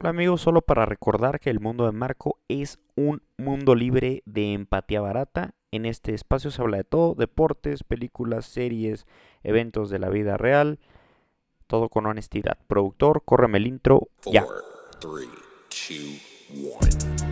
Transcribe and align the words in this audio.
Hola 0.00 0.10
amigos, 0.10 0.40
solo 0.40 0.62
para 0.62 0.86
recordar 0.86 1.38
que 1.38 1.50
el 1.50 1.60
mundo 1.60 1.84
de 1.84 1.92
Marco 1.92 2.38
es 2.48 2.78
un 2.96 3.22
mundo 3.36 3.74
libre 3.74 4.22
de 4.24 4.54
empatía 4.54 5.02
barata. 5.02 5.54
En 5.70 5.84
este 5.84 6.14
espacio 6.14 6.50
se 6.50 6.62
habla 6.62 6.78
de 6.78 6.84
todo, 6.84 7.14
deportes, 7.14 7.84
películas, 7.84 8.46
series, 8.46 9.06
eventos 9.42 9.90
de 9.90 9.98
la 9.98 10.08
vida 10.08 10.38
real, 10.38 10.78
todo 11.66 11.90
con 11.90 12.06
honestidad. 12.06 12.56
Productor, 12.68 13.22
córreme 13.24 13.58
el 13.58 13.66
intro, 13.66 14.08
ya. 14.24 14.44
Four, 14.44 14.62
three, 15.00 15.28
two, 15.68 16.70
one. 16.80 17.23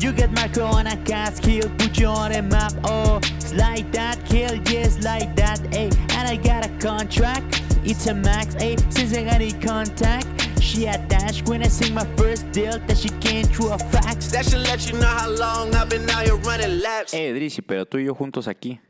You 0.00 0.12
get 0.12 0.32
Marco 0.32 0.64
on 0.64 0.86
a 0.86 0.96
cast 1.04 1.42
kill, 1.42 1.68
put 1.76 1.98
you 1.98 2.06
on 2.06 2.32
a 2.32 2.40
map. 2.40 2.72
Oh, 2.84 3.18
it's 3.36 3.52
like 3.52 3.92
that, 3.92 4.24
kill, 4.24 4.54
yes, 4.72 5.04
like 5.04 5.36
that. 5.36 5.58
Hey, 5.74 5.90
and 6.16 6.26
I 6.26 6.36
got 6.36 6.64
a 6.64 6.70
contract, 6.78 7.62
it's 7.84 8.06
a 8.06 8.14
max. 8.14 8.54
Hey, 8.54 8.76
since 8.88 9.14
I 9.14 9.24
got 9.24 9.42
in 9.42 9.60
contact, 9.60 10.26
she 10.58 10.86
attached 10.86 11.46
when 11.50 11.62
I 11.62 11.68
sing 11.68 11.92
my 11.92 12.06
first 12.16 12.50
deal 12.50 12.78
that 12.78 12.96
she 12.96 13.10
came 13.20 13.44
through 13.44 13.72
a 13.72 13.78
fax. 13.78 14.30
That 14.30 14.46
should 14.46 14.62
let 14.62 14.90
you 14.90 14.98
know 14.98 15.06
how 15.06 15.28
long 15.28 15.74
I've 15.74 15.90
been 15.90 16.08
out 16.08 16.24
here 16.24 16.36
running 16.36 16.80
laps. 16.80 17.12
Eh, 17.12 17.32
Drizzy, 17.34 17.60
pero 17.60 17.84
tú 17.84 17.98
y 17.98 18.06
yo 18.06 18.14
juntos 18.14 18.48
aquí. 18.48 18.80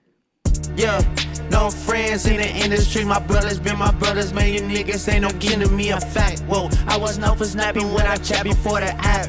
Yeah, 0.76 1.02
no 1.50 1.70
friends 1.70 2.26
in 2.26 2.36
the 2.36 2.48
industry. 2.48 3.04
My 3.04 3.18
brothers 3.18 3.58
been 3.58 3.76
my 3.78 3.90
brothers, 3.90 4.32
man. 4.32 4.52
You 4.52 4.60
niggas 4.60 5.12
ain't 5.12 5.22
no 5.22 5.30
giving 5.40 5.74
me 5.74 5.90
a 5.90 6.00
fact. 6.00 6.42
Whoa, 6.42 6.70
I 6.86 6.96
was 6.96 7.18
known 7.18 7.36
for 7.36 7.46
snapping 7.46 7.92
when 7.92 8.06
I 8.06 8.16
chat 8.16 8.44
before 8.44 8.78
the 8.78 8.94
app. 9.04 9.28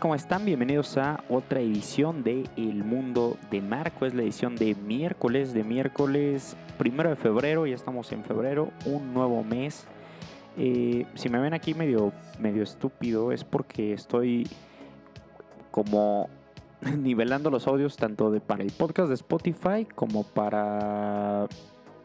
¿Cómo 0.00 0.14
están? 0.14 0.44
Bienvenidos 0.44 0.96
a 0.96 1.22
otra 1.28 1.60
edición 1.60 2.24
de 2.24 2.44
El 2.56 2.84
Mundo 2.84 3.36
de 3.50 3.60
Marco. 3.60 4.06
Es 4.06 4.14
la 4.14 4.22
edición 4.22 4.56
de 4.56 4.74
miércoles, 4.74 5.52
de 5.52 5.62
miércoles 5.62 6.56
primero 6.78 7.10
de 7.10 7.16
febrero, 7.16 7.66
ya 7.66 7.74
estamos 7.74 8.10
en 8.12 8.24
febrero, 8.24 8.70
un 8.86 9.12
nuevo 9.14 9.44
mes. 9.44 9.86
Eh, 10.56 11.06
si 11.14 11.28
me 11.28 11.38
ven 11.38 11.54
aquí 11.54 11.74
medio, 11.74 12.12
medio 12.40 12.62
estúpido 12.62 13.30
es 13.30 13.44
porque 13.44 13.92
estoy 13.92 14.48
como 15.70 16.28
nivelando 16.98 17.50
los 17.50 17.66
audios 17.66 17.96
tanto 17.96 18.30
de 18.30 18.40
para 18.40 18.64
el 18.64 18.72
podcast 18.72 19.08
de 19.08 19.14
Spotify 19.14 19.86
como 19.94 20.24
para 20.24 21.46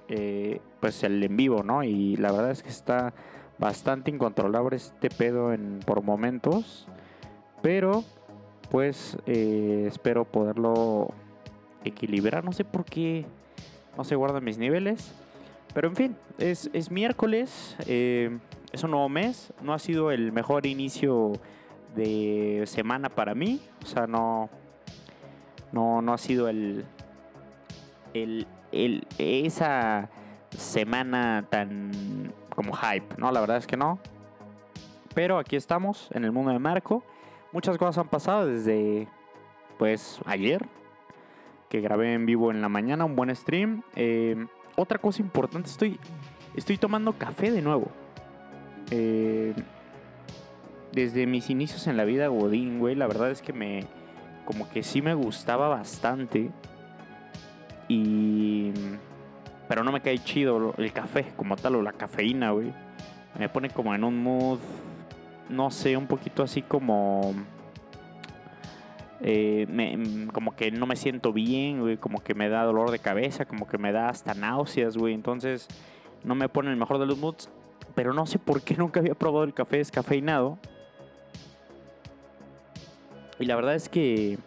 eh, 0.09 0.59
pues 0.79 1.03
el 1.03 1.23
en 1.23 1.37
vivo, 1.37 1.63
¿no? 1.63 1.83
Y 1.83 2.17
la 2.17 2.31
verdad 2.31 2.51
es 2.51 2.61
que 2.61 2.69
está 2.69 3.13
bastante 3.57 4.11
incontrolable 4.11 4.75
este 4.75 5.09
pedo 5.09 5.53
en, 5.53 5.79
por 5.85 6.03
momentos. 6.03 6.87
Pero, 7.61 8.03
pues, 8.69 9.17
eh, 9.25 9.85
espero 9.87 10.25
poderlo 10.25 11.13
equilibrar. 11.83 12.43
No 12.43 12.51
sé 12.51 12.63
por 12.63 12.85
qué 12.85 13.25
no 13.97 14.03
se 14.03 14.15
guardan 14.15 14.43
mis 14.43 14.57
niveles. 14.57 15.13
Pero 15.73 15.87
en 15.87 15.95
fin, 15.95 16.15
es, 16.37 16.69
es 16.73 16.89
miércoles. 16.89 17.75
eh, 17.85 18.37
es 18.71 18.83
un 18.83 18.91
nuevo 18.91 19.09
mes. 19.09 19.53
No 19.61 19.73
ha 19.73 19.79
sido 19.79 20.11
el 20.11 20.31
mejor 20.31 20.65
inicio 20.65 21.33
de 21.95 22.63
semana 22.65 23.09
para 23.09 23.35
mí. 23.35 23.61
O 23.83 23.85
sea, 23.85 24.07
no. 24.07 24.49
No, 25.71 26.01
no 26.01 26.13
ha 26.13 26.17
sido 26.17 26.49
el. 26.49 26.85
el, 28.13 28.47
el 28.71 29.05
esa 29.17 30.09
semana 30.57 31.45
tan 31.49 32.33
como 32.55 32.73
hype, 32.73 33.15
¿no? 33.17 33.31
La 33.31 33.39
verdad 33.39 33.57
es 33.57 33.67
que 33.67 33.77
no. 33.77 33.99
Pero 35.13 35.37
aquí 35.37 35.55
estamos 35.55 36.09
en 36.11 36.23
el 36.25 36.31
mundo 36.31 36.51
de 36.51 36.59
Marco. 36.59 37.03
Muchas 37.51 37.77
cosas 37.77 37.97
han 37.97 38.07
pasado 38.07 38.45
desde, 38.45 39.07
pues, 39.77 40.19
ayer, 40.25 40.67
que 41.67 41.81
grabé 41.81 42.13
en 42.13 42.25
vivo 42.25 42.51
en 42.51 42.61
la 42.61 42.69
mañana, 42.69 43.05
un 43.05 43.15
buen 43.15 43.35
stream. 43.35 43.81
Eh, 43.95 44.45
otra 44.75 44.99
cosa 44.99 45.21
importante, 45.21 45.69
estoy, 45.69 45.99
estoy 46.55 46.77
tomando 46.77 47.13
café 47.13 47.51
de 47.51 47.61
nuevo. 47.61 47.87
Eh, 48.91 49.53
desde 50.91 51.25
mis 51.27 51.49
inicios 51.49 51.87
en 51.87 51.97
la 51.97 52.05
vida 52.05 52.27
Godín, 52.27 52.79
güey, 52.79 52.95
la 52.95 53.07
verdad 53.07 53.31
es 53.31 53.41
que 53.41 53.53
me, 53.53 53.85
como 54.45 54.69
que 54.69 54.83
sí 54.83 55.01
me 55.01 55.13
gustaba 55.13 55.67
bastante. 55.69 56.51
Y, 57.87 58.71
pero 59.67 59.83
no 59.83 59.91
me 59.91 60.01
cae 60.01 60.19
chido 60.19 60.73
el 60.77 60.93
café 60.93 61.33
como 61.35 61.55
tal 61.55 61.75
o 61.75 61.81
la 61.81 61.93
cafeína, 61.93 62.51
güey. 62.51 62.73
Me 63.37 63.49
pone 63.49 63.69
como 63.69 63.93
en 63.95 64.03
un 64.03 64.21
mood 64.21 64.59
no 65.49 65.71
sé, 65.71 65.97
un 65.97 66.07
poquito 66.07 66.43
así 66.43 66.61
como... 66.61 67.33
eh, 69.21 70.27
como 70.31 70.55
que 70.55 70.71
no 70.71 70.85
me 70.85 70.95
siento 70.95 71.33
bien, 71.33 71.81
güey, 71.81 71.97
como 71.97 72.23
que 72.23 72.33
me 72.33 72.49
da 72.49 72.63
dolor 72.63 72.91
de 72.91 72.99
cabeza, 72.99 73.45
como 73.45 73.67
que 73.67 73.77
me 73.77 73.91
da 73.91 74.09
hasta 74.09 74.33
náuseas, 74.33 74.95
güey. 74.95 75.13
Entonces 75.13 75.67
no 76.23 76.35
me 76.35 76.49
pone 76.49 76.69
el 76.69 76.77
mejor 76.77 76.99
de 76.99 77.05
los 77.05 77.17
moods. 77.17 77.49
Pero 77.95 78.13
no 78.13 78.25
sé 78.25 78.39
por 78.39 78.61
qué 78.61 78.75
nunca 78.77 78.99
había 78.99 79.15
probado 79.15 79.43
el 79.43 79.53
café 79.53 79.77
descafeinado. 79.77 80.57
Y 83.39 83.45
la 83.45 83.55
verdad 83.55 83.75
es 83.75 83.89
que 83.89 84.37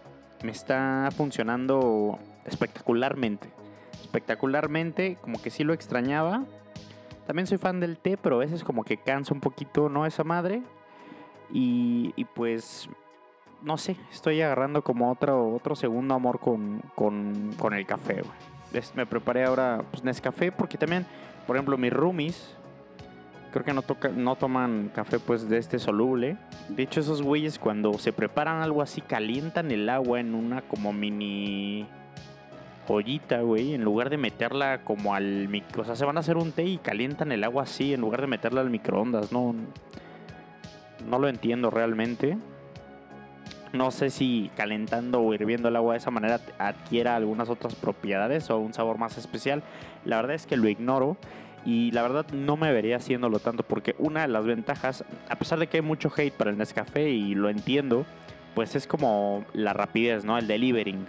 me 0.43 0.53
está 0.53 1.09
funcionando 1.17 2.19
espectacularmente. 2.45 3.51
Espectacularmente, 4.03 5.17
como 5.21 5.41
que 5.41 5.51
sí 5.51 5.65
lo 5.65 5.73
extrañaba. 5.73 6.45
También 7.27 7.47
soy 7.47 7.57
fan 7.57 7.81
del 7.81 7.97
té, 7.97 8.19
pero 8.19 8.37
a 8.37 8.41
veces 8.41 8.65
como 8.65 8.85
que 8.85 8.99
cansa 8.99 9.33
un 9.33 9.41
poquito, 9.41 9.89
¿no? 9.89 10.05
Esa 10.05 10.25
madre. 10.25 10.63
Y, 11.53 12.13
y 12.17 12.25
pues, 12.25 12.89
no 13.63 13.77
sé, 13.77 13.97
estoy 14.11 14.41
agarrando 14.41 14.83
como 14.83 15.11
otro, 15.11 15.55
otro 15.55 15.77
segundo 15.77 16.15
amor 16.15 16.41
con, 16.41 16.83
con, 16.95 17.53
con 17.59 17.75
el 17.75 17.87
café, 17.87 18.23
güey. 18.23 18.83
Me 18.95 19.05
preparé 19.05 19.45
ahora 19.45 19.85
pues, 19.91 20.03
Nescafé 20.03 20.51
porque 20.51 20.79
también, 20.79 21.07
por 21.47 21.57
ejemplo, 21.57 21.77
mis 21.77 21.93
roomies, 21.93 22.57
creo 23.53 23.65
que 23.65 23.75
no, 23.75 23.83
toca, 23.83 24.09
no 24.09 24.35
toman 24.37 24.91
café 24.95 25.19
pues 25.19 25.49
de 25.49 25.59
este 25.59 25.79
soluble. 25.79 26.39
De 26.69 26.83
hecho, 26.83 27.01
esos 27.01 27.23
güeyes 27.23 27.59
cuando 27.59 27.93
se 27.99 28.13
preparan 28.13 28.63
algo 28.63 28.83
así, 28.83 29.03
calientan 29.03 29.71
el 29.71 29.89
agua 29.89 30.21
en 30.21 30.35
una 30.35 30.63
como 30.63 30.93
mini 30.93 31.87
joyita, 32.87 33.43
güey, 33.43 33.75
en 33.75 33.85
lugar 33.85 34.11
de 34.11 34.17
meterla 34.17 34.83
como 34.83 35.15
al 35.15 35.49
o 35.77 35.85
sea, 35.85 35.95
se 35.95 36.05
van 36.05 36.17
a 36.17 36.21
hacer 36.21 36.37
un 36.37 36.51
té 36.51 36.65
y 36.65 36.79
calientan 36.79 37.31
el 37.31 37.45
agua 37.45 37.63
así 37.63 37.95
en 37.95 38.01
lugar 38.01 38.23
de 38.23 38.27
meterla 38.27 38.61
al 38.61 38.71
microondas, 38.71 39.31
no 39.31 39.55
no 41.09 41.19
lo 41.19 41.29
entiendo 41.29 41.71
realmente. 41.71 42.39
No 43.73 43.91
sé 43.91 44.11
si 44.11 44.51
calentando 44.57 45.21
o 45.23 45.33
hirviendo 45.33 45.69
el 45.69 45.77
agua 45.77 45.95
de 45.95 45.99
esa 45.99 46.11
manera 46.11 46.41
adquiera 46.59 47.17
algunas 47.17 47.49
otras 47.49 47.75
propiedades 47.75 48.51
o 48.51 48.59
un 48.59 48.75
sabor 48.75 48.99
más 48.99 49.17
especial. 49.17 49.63
La 50.05 50.17
verdad 50.17 50.35
es 50.35 50.47
que 50.47 50.57
lo 50.57 50.69
ignoro 50.69 51.17
y 51.65 51.91
la 51.93 52.03
verdad 52.03 52.27
no 52.33 52.57
me 52.57 52.73
vería 52.73 52.97
haciéndolo 52.97 53.39
tanto 53.39 53.63
porque 53.63 53.95
una 53.99 54.23
de 54.23 54.29
las 54.29 54.45
ventajas, 54.45 55.05
a 55.29 55.37
pesar 55.37 55.59
de 55.59 55.69
que 55.69 55.79
hay 55.79 55.83
mucho 55.83 56.13
hate 56.15 56.35
para 56.35 56.51
el 56.51 56.59
Nescafé 56.59 57.11
y 57.11 57.35
lo 57.35 57.49
entiendo, 57.49 58.05
pues 58.55 58.75
es 58.77 58.87
como 58.87 59.45
la 59.55 59.73
rapidez, 59.73 60.25
¿no? 60.25 60.37
El 60.37 60.47
delivering. 60.47 61.07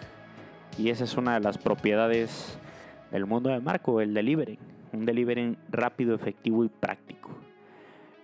Y 0.78 0.90
esa 0.90 1.04
es 1.04 1.18
una 1.18 1.34
de 1.34 1.40
las 1.42 1.58
propiedades 1.58 2.58
del 3.12 3.26
mundo 3.26 3.50
de 3.50 3.60
Marco, 3.60 4.00
el 4.00 4.14
delivering. 4.14 4.60
Un 4.94 5.06
delivering 5.06 5.58
rápido, 5.70 6.16
efectivo 6.16 6.64
y 6.64 6.70
práctico. 6.70 7.43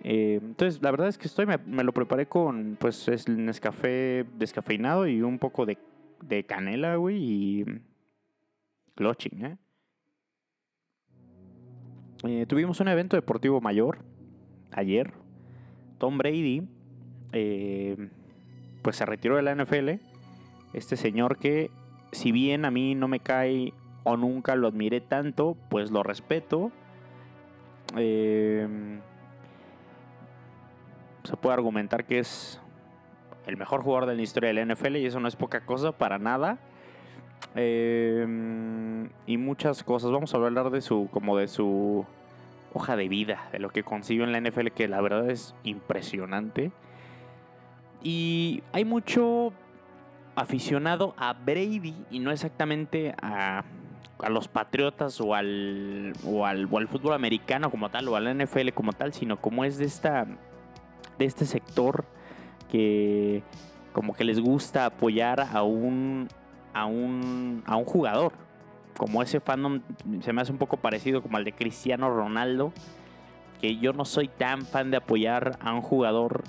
Eh, 0.02 0.38
entonces, 0.42 0.82
la 0.82 0.90
verdad 0.90 1.08
es 1.08 1.18
que 1.18 1.26
estoy, 1.26 1.46
me, 1.46 1.84
lo 1.84 1.92
preparé 1.92 2.26
con, 2.26 2.76
pues, 2.80 3.08
es 3.08 3.28
Nescafé 3.28 4.24
descafeinado 4.36 5.06
y 5.06 5.22
un 5.22 5.38
poco 5.38 5.66
de, 5.66 5.78
de 6.22 6.44
canela, 6.44 6.96
güey, 6.96 7.16
y 7.18 7.64
clutching, 8.94 9.44
¿eh? 9.44 9.58
Eh, 12.24 12.44
Tuvimos 12.46 12.80
un 12.80 12.88
evento 12.88 13.16
deportivo 13.16 13.60
mayor 13.60 13.98
ayer. 14.72 15.12
Tom 15.98 16.18
Brady, 16.18 16.62
eh, 17.32 18.08
pues, 18.82 18.96
se 18.96 19.06
retiró 19.06 19.36
de 19.36 19.42
la 19.42 19.54
NFL. 19.54 20.00
Este 20.72 20.96
señor 20.96 21.38
que, 21.38 21.70
si 22.12 22.32
bien 22.32 22.64
a 22.64 22.70
mí 22.70 22.94
no 22.94 23.08
me 23.08 23.20
cae 23.20 23.74
o 24.04 24.16
nunca 24.16 24.54
lo 24.54 24.68
admiré 24.68 25.00
tanto, 25.00 25.56
pues 25.68 25.90
lo 25.90 26.02
respeto. 26.02 26.70
Eh, 27.96 29.00
se 31.24 31.36
puede 31.36 31.54
argumentar 31.54 32.04
que 32.04 32.18
es 32.18 32.60
el 33.46 33.56
mejor 33.56 33.82
jugador 33.82 34.08
de 34.08 34.16
la 34.16 34.22
historia 34.22 34.52
del 34.52 34.68
NFL 34.72 34.96
y 34.96 35.06
eso 35.06 35.20
no 35.20 35.28
es 35.28 35.36
poca 35.36 35.60
cosa 35.60 35.92
para 35.92 36.18
nada. 36.18 36.58
Eh, 37.54 38.26
y 39.26 39.36
muchas 39.36 39.82
cosas. 39.82 40.10
Vamos 40.10 40.34
a 40.34 40.36
hablar 40.36 40.70
de 40.70 40.80
su, 40.80 41.08
como 41.10 41.36
de 41.36 41.48
su 41.48 42.04
hoja 42.72 42.96
de 42.96 43.08
vida, 43.08 43.48
de 43.52 43.58
lo 43.58 43.70
que 43.70 43.82
consiguió 43.82 44.24
en 44.24 44.32
la 44.32 44.40
NFL, 44.40 44.68
que 44.68 44.88
la 44.88 45.00
verdad 45.00 45.28
es 45.30 45.54
impresionante. 45.64 46.70
Y 48.02 48.62
hay 48.72 48.84
mucho 48.84 49.52
aficionado 50.36 51.14
a 51.18 51.32
Brady 51.34 51.94
y 52.10 52.20
no 52.20 52.30
exactamente 52.30 53.14
a, 53.20 53.64
a 54.20 54.28
los 54.30 54.48
Patriotas 54.48 55.20
o 55.20 55.34
al, 55.34 56.12
o 56.24 56.46
al, 56.46 56.68
o 56.70 56.78
al 56.78 56.88
fútbol 56.88 57.14
americano 57.14 57.70
como 57.70 57.90
tal 57.90 58.08
o 58.08 58.16
al 58.16 58.38
NFL 58.38 58.70
como 58.70 58.92
tal, 58.92 59.12
sino 59.12 59.40
como 59.40 59.64
es 59.64 59.76
de 59.76 59.84
esta 59.84 60.26
de 61.20 61.26
este 61.26 61.46
sector 61.46 62.04
que 62.70 63.42
como 63.92 64.14
que 64.14 64.24
les 64.24 64.40
gusta 64.40 64.86
apoyar 64.86 65.40
a 65.40 65.62
un 65.62 66.28
a 66.72 66.86
un 66.86 67.62
a 67.66 67.76
un 67.76 67.84
jugador. 67.84 68.32
Como 68.96 69.22
ese 69.22 69.40
fandom 69.40 69.80
se 70.20 70.32
me 70.32 70.42
hace 70.42 70.52
un 70.52 70.58
poco 70.58 70.76
parecido 70.76 71.22
como 71.22 71.36
al 71.36 71.44
de 71.44 71.52
Cristiano 71.52 72.10
Ronaldo, 72.10 72.72
que 73.60 73.76
yo 73.76 73.92
no 73.92 74.04
soy 74.04 74.28
tan 74.28 74.62
fan 74.62 74.90
de 74.90 74.98
apoyar 74.98 75.58
a 75.60 75.72
un 75.72 75.82
jugador 75.82 76.42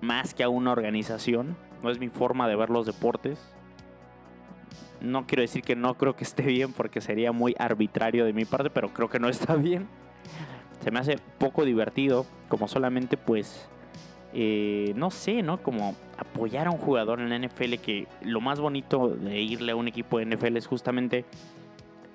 más 0.00 0.34
que 0.34 0.42
a 0.42 0.48
una 0.48 0.72
organización. 0.72 1.56
No 1.82 1.90
es 1.90 1.98
mi 1.98 2.08
forma 2.08 2.48
de 2.48 2.56
ver 2.56 2.70
los 2.70 2.86
deportes. 2.86 3.38
No 5.00 5.26
quiero 5.26 5.42
decir 5.42 5.62
que 5.62 5.74
no 5.74 5.94
creo 5.94 6.14
que 6.14 6.24
esté 6.24 6.44
bien 6.44 6.72
porque 6.72 7.00
sería 7.00 7.32
muy 7.32 7.56
arbitrario 7.58 8.24
de 8.24 8.32
mi 8.32 8.44
parte, 8.44 8.70
pero 8.70 8.92
creo 8.94 9.08
que 9.08 9.18
no 9.18 9.28
está 9.28 9.56
bien. 9.56 9.88
Se 10.80 10.90
me 10.90 10.98
hace 10.98 11.18
poco 11.38 11.64
divertido, 11.64 12.26
como 12.48 12.68
solamente 12.68 13.16
pues, 13.16 13.68
eh, 14.34 14.92
no 14.96 15.10
sé, 15.10 15.42
¿no? 15.42 15.62
Como 15.62 15.94
apoyar 16.16 16.66
a 16.66 16.70
un 16.70 16.78
jugador 16.78 17.20
en 17.20 17.28
la 17.30 17.36
NFL, 17.38 17.74
que 17.78 18.06
lo 18.22 18.40
más 18.40 18.60
bonito 18.60 19.08
de 19.08 19.40
irle 19.40 19.72
a 19.72 19.76
un 19.76 19.88
equipo 19.88 20.18
de 20.18 20.26
NFL 20.26 20.56
es 20.56 20.66
justamente 20.66 21.24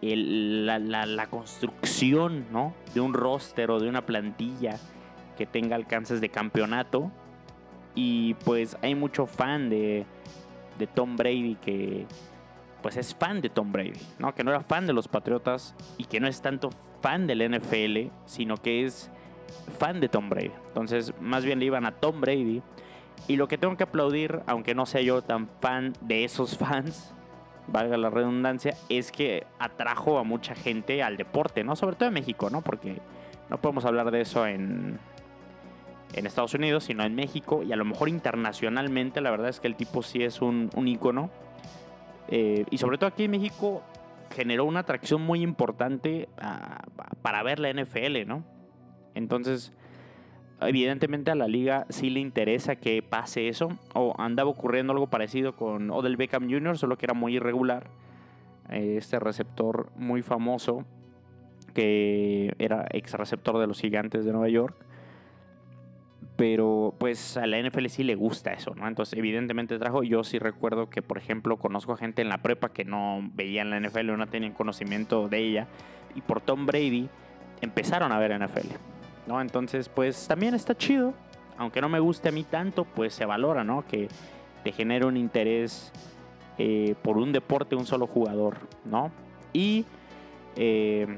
la- 0.02 0.80
la 1.06 1.28
construcción, 1.28 2.46
¿no? 2.52 2.74
De 2.94 3.02
un 3.02 3.14
roster 3.14 3.72
o 3.72 3.80
de 3.80 3.90
una 3.90 4.06
plantilla 4.06 4.78
que 5.38 5.46
tenga 5.46 5.75
alcances 5.75 6.22
de 6.22 6.30
campeonato. 6.30 7.12
Y 7.96 8.36
pues 8.46 8.78
hay 8.81 8.94
mucho 8.96 9.25
fan 9.25 9.69
de, 9.69 10.06
de 10.78 10.88
Tom 10.88 11.16
Brady 11.18 11.56
que 11.56 12.06
pues 12.81 12.96
es 12.96 13.16
fan 13.16 13.42
de 13.42 13.50
Tom 13.50 13.72
Brady, 13.72 14.00
¿no? 14.19 14.36
Que 14.36 14.44
no 14.44 14.52
era 14.52 14.62
fan 14.62 14.86
de 14.86 14.94
los 14.94 15.08
Patriotas 15.08 15.75
y 15.98 16.06
que 16.06 16.19
no 16.19 16.28
es 16.28 16.42
tanto 16.42 16.69
fan 17.02 17.25
del 17.25 17.42
NFL, 17.42 18.12
sino 18.25 18.58
que 18.58 18.86
es 18.86 19.10
fan 19.77 19.99
de 19.99 20.09
Tom 20.09 20.29
Brady. 20.29 20.51
Entonces, 20.67 21.13
más 21.19 21.45
bien 21.45 21.59
le 21.59 21.65
iban 21.65 21.85
a 21.85 21.91
Tom 21.91 22.21
Brady. 22.21 22.61
Y 23.27 23.35
lo 23.35 23.47
que 23.47 23.57
tengo 23.57 23.75
que 23.75 23.83
aplaudir, 23.83 24.41
aunque 24.45 24.75
no 24.75 24.85
sea 24.85 25.01
yo 25.01 25.21
tan 25.21 25.49
fan 25.59 25.94
de 26.01 26.23
esos 26.23 26.57
fans, 26.59 27.13
valga 27.67 27.97
la 27.97 28.09
redundancia, 28.09 28.75
es 28.89 29.11
que 29.11 29.45
atrajo 29.59 30.19
a 30.19 30.23
mucha 30.23 30.55
gente 30.55 31.03
al 31.03 31.17
deporte, 31.17 31.63
¿no? 31.63 31.75
Sobre 31.75 31.95
todo 31.95 32.07
en 32.07 32.13
México, 32.13 32.49
¿no? 32.49 32.61
Porque 32.61 32.99
no 33.49 33.59
podemos 33.59 33.85
hablar 33.85 34.11
de 34.11 34.21
eso 34.21 34.47
en, 34.47 34.99
en 36.13 36.25
Estados 36.25 36.53
Unidos, 36.53 36.85
sino 36.85 37.03
en 37.03 37.15
México 37.15 37.63
y 37.63 37.73
a 37.73 37.75
lo 37.75 37.85
mejor 37.85 38.09
internacionalmente. 38.09 39.21
La 39.21 39.31
verdad 39.31 39.49
es 39.49 39.59
que 39.59 39.67
el 39.67 39.75
tipo 39.75 40.03
sí 40.03 40.23
es 40.23 40.41
un, 40.41 40.69
un 40.75 40.88
ícono. 40.88 41.29
Eh, 42.29 42.65
y 42.69 42.77
sobre 42.77 42.97
todo 42.97 43.07
aquí 43.07 43.23
en 43.23 43.31
México 43.31 43.83
generó 44.35 44.65
una 44.65 44.81
atracción 44.81 45.21
muy 45.21 45.41
importante 45.41 46.27
ah, 46.39 46.83
para 47.21 47.44
ver 47.44 47.59
la 47.59 47.71
NFL, 47.71 48.27
¿no? 48.27 48.44
Entonces, 49.18 49.74
evidentemente 50.62 51.31
a 51.31 51.36
la 51.36 51.48
liga 51.48 51.86
sí 51.90 52.10
le 52.10 52.19
interesa 52.19 52.75
que 52.75 53.02
pase 53.02 53.48
eso. 53.48 53.69
O 53.94 54.16
andaba 54.18 54.50
ocurriendo 54.50 54.94
algo 54.94 55.08
parecido 55.08 55.56
con 55.56 55.92
Odell 55.92 56.18
Beckham 56.18 56.50
Jr., 56.50 56.78
solo 56.78 56.98
que 56.98 57.06
era 57.06 57.14
muy 57.14 57.36
irregular. 57.36 57.88
Este 58.69 59.19
receptor 59.19 59.90
muy 59.96 60.22
famoso, 60.22 60.86
que 61.74 62.54
era 62.60 62.86
ex 62.92 63.14
receptor 63.14 63.58
de 63.60 63.68
los 63.68 63.80
gigantes 63.80 64.25
de 64.25 64.31
Nueva 64.31 64.50
York. 64.50 64.75
Pero 66.36 66.94
pues 67.00 67.36
a 67.36 67.48
la 67.48 67.60
NFL 67.60 67.88
sí 67.88 68.04
le 68.04 68.14
gusta 68.14 68.54
eso, 68.54 68.75
¿no? 68.75 68.88
Entonces 68.88 69.18
evidentemente 69.18 69.80
trajo, 69.80 70.04
yo 70.04 70.24
sí 70.24 70.38
recuerdo 70.38 70.88
que 70.88 71.02
por 71.02 71.18
ejemplo 71.18 71.58
conozco 71.58 71.94
a 71.94 71.98
gente 71.98 72.22
en 72.22 72.30
la 72.30 72.44
prepa 72.44 72.69
que 72.69 72.86
no 72.86 73.28
veían 73.34 73.72
la 73.72 73.80
NFL 73.80 74.12
o 74.12 74.18
no 74.18 74.28
tenían 74.28 74.54
conocimiento 74.54 75.30
de 75.30 75.40
ella. 75.40 75.68
Y 76.14 76.22
por 76.22 76.42
Tom 76.42 76.68
Brady 76.68 77.10
empezaron 77.62 78.12
a 78.12 78.19
ver 78.19 78.40
NFL, 78.40 78.68
¿no? 79.27 79.41
Entonces 79.41 79.89
pues 79.89 80.27
también 80.27 80.53
está 80.53 80.75
chido. 80.75 81.13
Aunque 81.57 81.81
no 81.81 81.89
me 81.89 82.00
guste 82.00 82.29
a 82.29 82.31
mí 82.31 82.44
tanto, 82.44 82.85
pues 82.85 83.13
se 83.13 83.25
valora, 83.25 83.63
¿no? 83.63 83.85
Que 83.85 84.07
te 84.63 84.71
genere 84.71 85.06
un 85.06 85.18
interés 85.18 85.91
eh, 86.57 86.95
por 87.01 87.18
un 87.18 87.31
deporte, 87.31 87.75
un 87.75 87.85
solo 87.85 88.07
jugador, 88.07 88.57
¿no? 88.85 89.12
Y... 89.53 89.85
eh, 90.56 91.18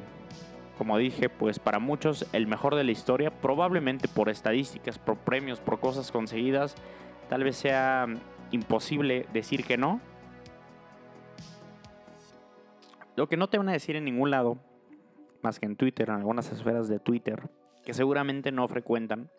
como 0.78 0.98
dije, 0.98 1.28
pues 1.28 1.60
para 1.60 1.80
muchos 1.80 2.26
el 2.32 2.48
mejor 2.48 2.74
de 2.76 2.86
la 2.86 2.92
historia, 2.92 3.32
probablemente 3.32 4.08
por 4.08 4.30
estadísticas, 4.30 4.98
por 4.98 5.18
premios, 5.18 5.60
por 5.60 5.82
cosas 5.82 6.10
conseguidas, 6.10 6.74
tal 7.28 7.44
vez 7.44 7.58
sea 7.58 8.08
imposible 8.52 9.26
decir 9.34 9.66
que 9.66 9.76
no. 9.76 10.00
Lo 13.18 13.28
que 13.28 13.36
no 13.36 13.50
te 13.50 13.58
van 13.58 13.68
a 13.68 13.74
decir 13.74 13.98
en 13.98 14.06
ningún 14.06 14.32
lado, 14.32 14.58
más 15.42 15.60
que 15.60 15.66
en 15.66 15.76
Twitter, 15.76 16.08
en 16.08 16.16
algunas 16.16 16.50
esferas 16.50 16.88
de 16.88 17.00
Twitter, 17.00 17.50
que 17.84 17.94
seguramente 17.94 18.52
no 18.52 18.68
frecuentan, 18.68 19.30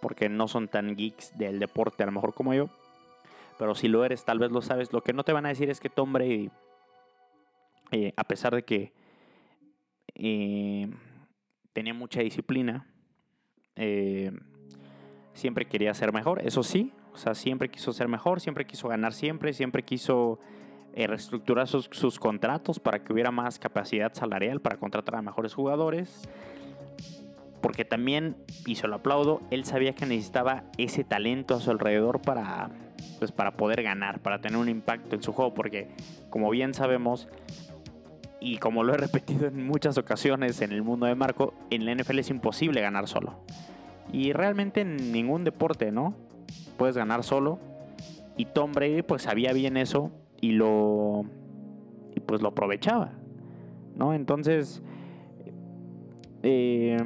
porque 0.00 0.28
no 0.28 0.48
son 0.48 0.68
tan 0.68 0.96
geeks 0.96 1.36
del 1.38 1.58
deporte, 1.58 2.02
a 2.02 2.06
lo 2.06 2.12
mejor 2.12 2.34
como 2.34 2.54
yo, 2.54 2.68
pero 3.58 3.76
si 3.76 3.86
lo 3.86 4.04
eres, 4.04 4.24
tal 4.24 4.40
vez 4.40 4.50
lo 4.50 4.60
sabes. 4.60 4.92
Lo 4.92 5.02
que 5.02 5.12
no 5.12 5.22
te 5.22 5.32
van 5.32 5.46
a 5.46 5.50
decir 5.50 5.70
es 5.70 5.78
que 5.78 5.88
Tom 5.88 6.12
Brady, 6.12 6.50
eh, 7.92 8.12
a 8.16 8.24
pesar 8.24 8.54
de 8.54 8.64
que 8.64 8.92
eh, 10.14 10.90
tenía 11.72 11.94
mucha 11.94 12.20
disciplina. 12.20 12.86
eh, 13.76 14.32
siempre 15.34 15.66
quería 15.66 15.94
ser 15.94 16.12
mejor, 16.12 16.42
eso 16.44 16.64
sí. 16.64 16.92
O 17.14 17.16
sea, 17.16 17.34
siempre 17.34 17.70
quiso 17.70 17.92
ser 17.92 18.08
mejor, 18.08 18.40
siempre 18.40 18.66
quiso 18.66 18.88
ganar 18.88 19.12
siempre, 19.12 19.52
siempre 19.52 19.84
quiso 19.84 20.40
reestructurar 20.94 21.68
sus, 21.68 21.88
sus 21.92 22.18
contratos 22.18 22.80
para 22.80 23.02
que 23.02 23.12
hubiera 23.12 23.30
más 23.30 23.58
capacidad 23.58 24.12
salarial 24.12 24.60
para 24.60 24.76
contratar 24.76 25.14
a 25.14 25.22
mejores 25.22 25.54
jugadores. 25.54 26.28
Porque 27.62 27.84
también, 27.84 28.36
y 28.66 28.74
se 28.74 28.88
lo 28.88 28.96
aplaudo, 28.96 29.40
él 29.50 29.64
sabía 29.64 29.94
que 29.94 30.04
necesitaba 30.04 30.64
ese 30.76 31.04
talento 31.04 31.54
a 31.54 31.60
su 31.60 31.70
alrededor 31.70 32.20
para, 32.20 32.70
pues, 33.18 33.32
para 33.32 33.52
poder 33.52 33.82
ganar, 33.82 34.20
para 34.20 34.40
tener 34.40 34.58
un 34.58 34.68
impacto 34.68 35.16
en 35.16 35.22
su 35.22 35.32
juego. 35.32 35.54
Porque, 35.54 35.88
como 36.28 36.50
bien 36.50 36.74
sabemos, 36.74 37.28
y 38.40 38.58
como 38.58 38.82
lo 38.82 38.94
he 38.94 38.96
repetido 38.98 39.46
en 39.46 39.64
muchas 39.64 39.96
ocasiones 39.96 40.60
en 40.60 40.72
el 40.72 40.82
mundo 40.82 41.06
de 41.06 41.14
Marco, 41.14 41.54
en 41.70 41.86
la 41.86 41.94
NFL 41.94 42.18
es 42.18 42.30
imposible 42.30 42.80
ganar 42.80 43.08
solo. 43.08 43.38
Y 44.12 44.32
realmente 44.32 44.80
en 44.82 45.12
ningún 45.12 45.44
deporte, 45.44 45.92
¿no? 45.92 46.14
Puedes 46.76 46.96
ganar 46.96 47.22
solo. 47.22 47.58
Y 48.36 48.46
Tom 48.46 48.72
Brady 48.72 49.02
pues 49.02 49.22
sabía 49.22 49.52
bien 49.52 49.76
eso 49.76 50.10
y 50.40 50.52
lo 50.52 51.24
y 52.14 52.20
pues 52.20 52.42
lo 52.42 52.48
aprovechaba, 52.48 53.12
¿no? 53.94 54.12
Entonces 54.12 54.82
eh, 56.42 56.96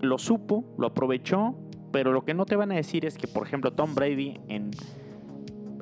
lo 0.00 0.18
supo, 0.18 0.64
lo 0.78 0.88
aprovechó, 0.88 1.54
pero 1.92 2.12
lo 2.12 2.24
que 2.24 2.34
no 2.34 2.46
te 2.46 2.56
van 2.56 2.72
a 2.72 2.74
decir 2.74 3.04
es 3.04 3.16
que, 3.16 3.26
por 3.26 3.46
ejemplo, 3.46 3.72
Tom 3.72 3.94
Brady 3.94 4.40
en 4.48 4.70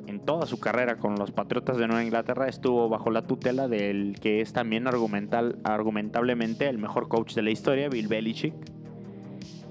en 0.07 0.19
toda 0.19 0.45
su 0.45 0.59
carrera 0.59 0.97
con 0.97 1.15
los 1.15 1.31
Patriotas 1.31 1.77
de 1.77 1.87
Nueva 1.87 2.03
Inglaterra 2.03 2.47
estuvo 2.47 2.87
bajo 2.89 3.11
la 3.11 3.23
tutela 3.23 3.67
del 3.67 4.17
que 4.21 4.41
es 4.41 4.53
también 4.53 4.87
argumental, 4.87 5.57
argumentablemente 5.63 6.69
el 6.69 6.77
mejor 6.77 7.07
coach 7.07 7.33
de 7.33 7.41
la 7.41 7.51
historia, 7.51 7.89
Bill 7.89 8.07
Belichick. 8.07 8.53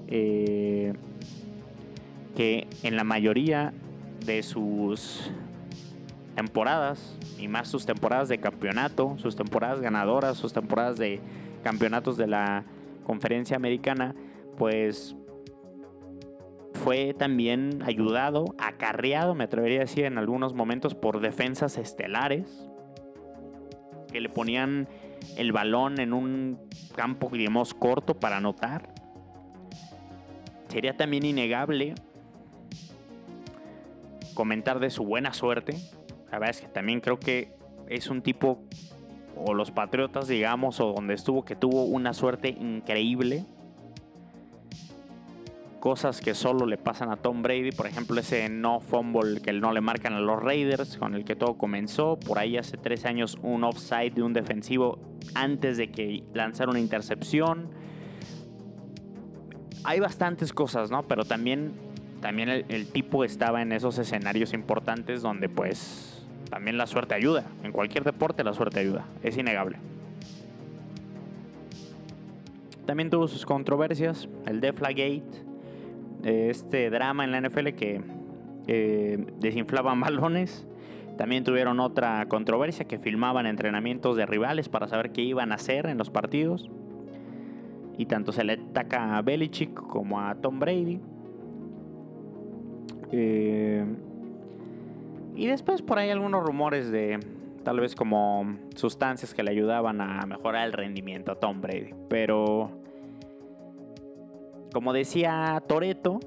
Eh, 0.07 0.93
que 2.35 2.67
en 2.83 2.95
la 2.95 3.03
mayoría 3.03 3.73
de 4.25 4.43
sus 4.43 5.31
temporadas, 6.35 7.17
y 7.39 7.47
más 7.47 7.67
sus 7.67 7.85
temporadas 7.85 8.27
de 8.27 8.37
campeonato, 8.37 9.15
sus 9.17 9.35
temporadas 9.35 9.79
ganadoras, 9.79 10.37
sus 10.37 10.53
temporadas 10.53 10.97
de 10.97 11.21
campeonatos 11.63 12.17
de 12.17 12.27
la 12.27 12.65
conferencia 13.05 13.55
americana, 13.55 14.13
pues 14.57 15.15
fue 16.73 17.13
también 17.13 17.81
ayudado, 17.83 18.45
acarreado, 18.57 19.33
me 19.33 19.45
atrevería 19.45 19.79
a 19.79 19.81
decir 19.81 20.05
en 20.05 20.17
algunos 20.17 20.53
momentos, 20.53 20.93
por 20.93 21.19
defensas 21.19 21.77
estelares 21.77 22.69
que 24.11 24.19
le 24.21 24.29
ponían 24.29 24.87
el 25.37 25.51
balón 25.51 25.99
en 25.99 26.13
un 26.13 26.59
campo, 26.95 27.29
digamos, 27.31 27.73
corto 27.73 28.19
para 28.19 28.37
anotar. 28.37 28.93
Sería 30.67 30.95
también 30.95 31.25
innegable 31.25 31.95
comentar 34.33 34.79
de 34.79 34.89
su 34.89 35.03
buena 35.05 35.33
suerte. 35.33 35.75
La 36.31 36.39
verdad 36.39 36.49
es 36.49 36.61
que 36.61 36.67
también 36.67 37.01
creo 37.01 37.19
que 37.19 37.55
es 37.87 38.09
un 38.09 38.21
tipo, 38.21 38.61
o 39.35 39.53
los 39.53 39.71
Patriotas, 39.71 40.27
digamos, 40.27 40.79
o 40.79 40.93
donde 40.93 41.13
estuvo, 41.13 41.45
que 41.45 41.55
tuvo 41.55 41.85
una 41.85 42.13
suerte 42.13 42.49
increíble 42.49 43.45
cosas 45.85 46.19
que 46.19 46.33
solo 46.33 46.65
le 46.65 46.79
pasan 46.79 47.11
a 47.11 47.15
Tom 47.15 47.43
Brady, 47.43 47.69
por 47.69 47.85
ejemplo 47.85 48.19
ese 48.19 48.49
no 48.49 48.79
fumble 48.79 49.39
que 49.39 49.53
no 49.53 49.71
le 49.71 49.81
marcan 49.81 50.13
a 50.13 50.19
los 50.19 50.41
Raiders, 50.41 50.97
con 50.97 51.13
el 51.13 51.23
que 51.25 51.35
todo 51.35 51.59
comenzó, 51.59 52.17
por 52.17 52.39
ahí 52.39 52.57
hace 52.57 52.75
tres 52.75 53.05
años 53.05 53.37
un 53.43 53.63
offside 53.63 54.11
de 54.11 54.23
un 54.23 54.33
defensivo 54.33 54.97
antes 55.35 55.77
de 55.77 55.91
que 55.91 56.23
lanzara 56.33 56.71
una 56.71 56.79
intercepción. 56.79 57.69
Hay 59.83 59.99
bastantes 59.99 60.53
cosas, 60.53 60.89
¿no? 60.89 61.03
Pero 61.03 61.23
también, 61.23 61.73
también 62.19 62.49
el, 62.49 62.65
el 62.69 62.87
tipo 62.87 63.23
estaba 63.23 63.61
en 63.61 63.71
esos 63.71 63.99
escenarios 63.99 64.53
importantes 64.53 65.21
donde 65.21 65.49
pues 65.49 66.25
también 66.49 66.79
la 66.79 66.87
suerte 66.87 67.13
ayuda. 67.13 67.45
En 67.61 67.71
cualquier 67.71 68.03
deporte 68.03 68.43
la 68.43 68.55
suerte 68.55 68.79
ayuda, 68.79 69.05
es 69.21 69.37
innegable. 69.37 69.77
También 72.87 73.11
tuvo 73.11 73.27
sus 73.27 73.45
controversias, 73.45 74.27
el 74.47 74.61
Deflagate, 74.61 75.44
este 76.23 76.89
drama 76.89 77.23
en 77.23 77.31
la 77.31 77.41
NFL 77.41 77.69
que 77.69 78.01
desinflaban 79.39 79.99
balones. 80.01 80.67
También 81.17 81.43
tuvieron 81.43 81.79
otra 81.79 82.25
controversia 82.27 82.85
que 82.85 82.99
filmaban 82.99 83.45
entrenamientos 83.45 84.17
de 84.17 84.25
rivales 84.25 84.67
para 84.67 84.87
saber 84.87 85.11
qué 85.11 85.21
iban 85.21 85.51
a 85.51 85.55
hacer 85.55 85.85
en 85.85 85.97
los 85.97 86.09
partidos. 86.09 86.69
Y 87.97 88.07
tanto 88.07 88.33
se 88.33 88.43
le 88.43 88.53
ataca 88.53 89.17
a 89.17 89.21
Belichick 89.21 89.73
como 89.73 90.19
a 90.19 90.35
Tom 90.35 90.59
Brady. 90.59 90.99
Eh, 93.11 93.85
y 95.35 95.47
después 95.47 95.81
por 95.81 95.99
ahí 95.99 96.09
algunos 96.09 96.43
rumores 96.43 96.91
de 96.91 97.19
tal 97.63 97.79
vez 97.79 97.95
como 97.95 98.57
sustancias 98.75 99.33
que 99.33 99.43
le 99.43 99.51
ayudaban 99.51 99.99
a 99.99 100.25
mejorar 100.25 100.65
el 100.65 100.73
rendimiento 100.73 101.31
a 101.31 101.35
Tom 101.35 101.61
Brady. 101.61 101.93
Pero, 102.09 102.71
como 104.75 104.91
decía 104.91 105.63
Toreto, 105.69 106.19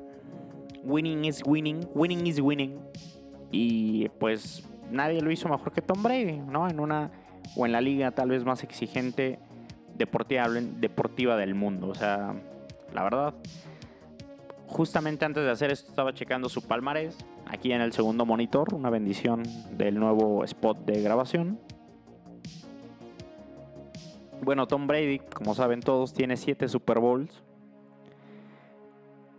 winning 0.82 1.26
is 1.26 1.42
winning, 1.44 1.86
winning 1.94 2.26
is 2.26 2.40
winning. 2.40 2.80
Y 3.50 4.08
pues 4.18 4.66
nadie 4.90 5.20
lo 5.20 5.30
hizo 5.30 5.50
mejor 5.50 5.70
que 5.70 5.82
Tom 5.82 6.02
Brady, 6.02 6.38
¿no? 6.38 6.66
En 6.66 6.80
una 6.80 7.10
o 7.56 7.66
en 7.66 7.72
la 7.72 7.82
liga 7.82 8.10
tal 8.12 8.30
vez 8.30 8.46
más 8.46 8.64
exigente 8.64 9.38
deportiva, 9.98 10.48
deportiva 10.48 11.36
del 11.36 11.54
mundo. 11.54 11.88
O 11.88 11.94
sea, 11.94 12.36
la 12.94 13.02
verdad, 13.02 13.34
justamente 14.66 15.26
antes 15.26 15.44
de 15.44 15.50
hacer 15.50 15.70
esto 15.70 15.90
estaba 15.90 16.14
checando 16.14 16.48
su 16.48 16.66
palmarés 16.66 17.18
aquí 17.44 17.72
en 17.72 17.82
el 17.82 17.92
segundo 17.92 18.24
monitor, 18.24 18.72
una 18.72 18.88
bendición 18.88 19.42
del 19.76 20.00
nuevo 20.00 20.42
spot 20.44 20.86
de 20.86 21.02
grabación. 21.02 21.60
Bueno, 24.40 24.66
Tom 24.66 24.86
Brady, 24.86 25.18
como 25.18 25.54
saben 25.54 25.80
todos, 25.80 26.14
tiene 26.14 26.38
7 26.38 26.66
Super 26.66 26.98
Bowls. 26.98 27.42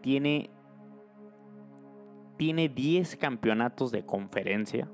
Tiene 0.01 0.49
tiene 2.39 2.69
10 2.69 3.17
campeonatos 3.17 3.91
de 3.91 4.05
conferencia. 4.05 4.87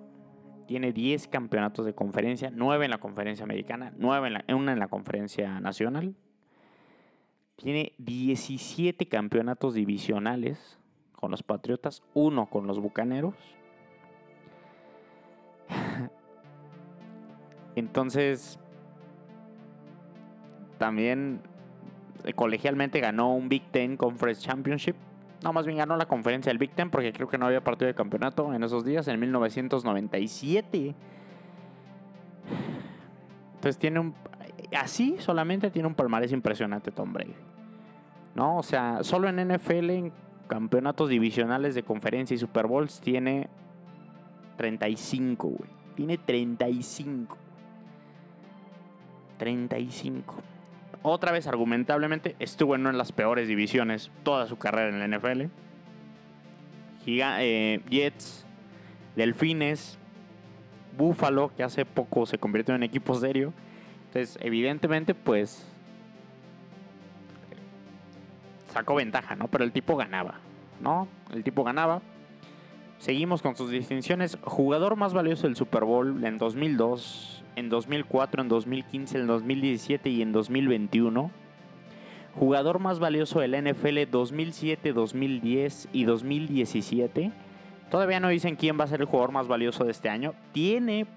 Tiene 0.66 0.92
10 0.92 1.28
campeonatos 1.28 1.86
de 1.86 1.94
conferencia, 1.94 2.50
9 2.52 2.86
en 2.86 2.90
la 2.90 2.98
conferencia 2.98 3.44
americana, 3.44 3.94
9 3.98 4.28
en 4.28 4.34
la, 4.34 4.44
una 4.56 4.74
en 4.74 4.80
la 4.80 4.88
conferencia 4.88 5.60
nacional. 5.60 6.16
Tiene 7.56 7.94
17 8.00 9.08
campeonatos 9.08 9.76
divisionales 9.76 10.80
con 11.12 11.30
los 11.30 11.44
Patriotas, 11.44 12.02
uno 12.16 12.48
con 12.48 12.66
los 12.66 12.80
Bucaneros. 12.80 13.36
Entonces, 17.76 18.58
también 20.80 21.44
colegialmente 22.34 23.00
ganó 23.00 23.34
un 23.34 23.50
Big 23.50 23.72
Ten 23.72 23.98
Conference 23.98 24.42
Championship. 24.42 24.96
No, 25.44 25.54
más 25.54 25.66
bien 25.66 25.78
ganó 25.78 25.96
la 25.96 26.08
conferencia 26.08 26.50
del 26.50 26.58
Big 26.58 26.72
Ten 26.72 26.90
porque 26.90 27.14
creo 27.14 27.28
que 27.28 27.38
no 27.38 27.46
había 27.46 27.64
partido 27.64 27.88
de 27.88 27.94
campeonato 27.94 28.54
en 28.54 28.64
esos 28.64 28.84
días, 28.84 29.08
en 29.08 29.20
1997. 29.20 30.96
Entonces 33.56 33.78
tiene 33.78 34.00
un... 34.00 34.16
Así 34.76 35.18
solamente 35.20 35.70
tiene 35.70 35.88
un 35.88 35.94
palmarés 35.94 36.32
impresionante 36.32 36.92
Tom 36.92 37.14
Brady. 37.14 37.36
¿No? 38.34 38.58
O 38.58 38.64
sea, 38.64 39.04
solo 39.04 39.30
en 39.30 39.48
NFL, 39.48 39.90
en 39.92 40.14
campeonatos 40.48 41.10
divisionales 41.10 41.76
de 41.76 41.84
conferencia 41.84 42.34
y 42.34 42.38
Super 42.38 42.68
Bowls 42.68 43.00
tiene 43.00 43.48
35, 44.58 45.48
güey. 45.48 45.70
Tiene 45.96 46.18
35. 46.18 47.38
35. 49.38 50.36
Otra 51.08 51.32
vez, 51.32 51.46
argumentablemente, 51.46 52.36
estuvo 52.40 52.74
en 52.74 52.82
una 52.82 52.92
de 52.92 52.98
las 52.98 53.12
peores 53.12 53.48
divisiones 53.48 54.10
toda 54.24 54.48
su 54.48 54.58
carrera 54.58 54.90
en 54.90 55.00
la 55.00 55.18
NFL. 55.20 55.44
Eh, 57.06 57.80
Jets, 57.92 58.44
Delfines, 59.16 60.00
Buffalo, 60.98 61.52
que 61.56 61.62
hace 61.62 61.86
poco 61.86 62.26
se 62.26 62.40
convirtió 62.40 62.74
en 62.74 62.82
equipo 62.82 63.14
serio. 63.14 63.54
Entonces, 64.08 64.40
evidentemente, 64.42 65.14
pues 65.14 65.68
sacó 68.74 68.96
ventaja, 68.96 69.36
¿no? 69.36 69.48
Pero 69.48 69.64
el 69.64 69.72
tipo 69.72 69.96
ganaba, 69.96 70.40
¿no? 70.82 71.08
El 71.32 71.44
tipo 71.44 71.64
ganaba. 71.64 72.02
Seguimos 72.98 73.44
con 73.44 73.56
sus 73.56 73.70
distinciones. 73.70 74.40
Jugador 74.42 74.96
más 74.96 75.14
valioso 75.14 75.46
del 75.46 75.56
Super 75.56 75.84
Bowl 75.84 76.24
en 76.26 76.40
2002, 76.40 77.35
en 77.56 77.70
2004, 77.70 78.42
en 78.42 78.50
2015, 78.50 79.20
en 79.20 79.28
2017 79.28 80.10
y 80.10 80.22
en 80.22 80.32
2021. 80.32 81.32
Jugador 82.36 82.80
más 82.80 83.00
valioso 83.00 83.40
del 83.40 83.56
NFL 83.64 84.10
2007, 84.12 84.94
2010 84.94 85.90
y 85.94 86.04
2017. 86.04 87.32
Todavía 87.90 88.20
no 88.20 88.30
dicen 88.30 88.56
quién 88.56 88.78
va 88.80 88.84
a 88.84 88.88
ser 88.88 89.02
el 89.02 89.08
jugador 89.08 89.32
más 89.32 89.48
valioso 89.48 89.86
de 89.86 89.92
este 89.92 90.10
año. 90.10 90.34
Tiene 90.52 91.08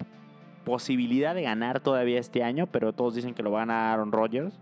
posibilidad 0.63 1.35
de 1.35 1.41
ganar 1.41 1.81
todavía 1.81 2.19
este 2.19 2.43
año, 2.43 2.67
pero 2.67 2.93
todos 2.93 3.15
dicen 3.15 3.33
que 3.33 3.43
lo 3.43 3.51
van 3.51 3.71
a 3.71 3.91
Aaron 3.91 4.11
Rodgers. 4.11 4.57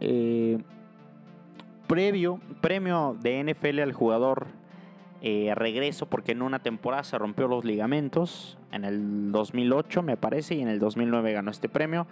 Eh, 0.00 0.58
previo, 1.86 2.40
premio 2.60 3.16
de 3.20 3.44
NFL 3.44 3.80
al 3.80 3.92
jugador 3.92 4.46
eh, 5.22 5.52
regreso 5.54 6.06
porque 6.06 6.32
en 6.32 6.42
una 6.42 6.58
temporada 6.58 7.04
se 7.04 7.18
rompió 7.18 7.48
los 7.48 7.64
ligamentos. 7.64 8.58
En 8.72 8.84
el 8.84 9.32
2008 9.32 10.02
me 10.02 10.16
parece 10.16 10.54
y 10.54 10.62
en 10.62 10.68
el 10.68 10.78
2009 10.78 11.32
ganó 11.32 11.50
este 11.50 11.68
premio. 11.68 12.06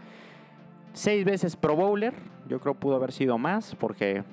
Seis 0.92 1.24
veces 1.24 1.56
Pro 1.56 1.76
Bowler. 1.76 2.14
Yo 2.48 2.60
creo 2.60 2.74
pudo 2.74 2.96
haber 2.96 3.12
sido 3.12 3.38
más 3.38 3.74
porque 3.74 4.24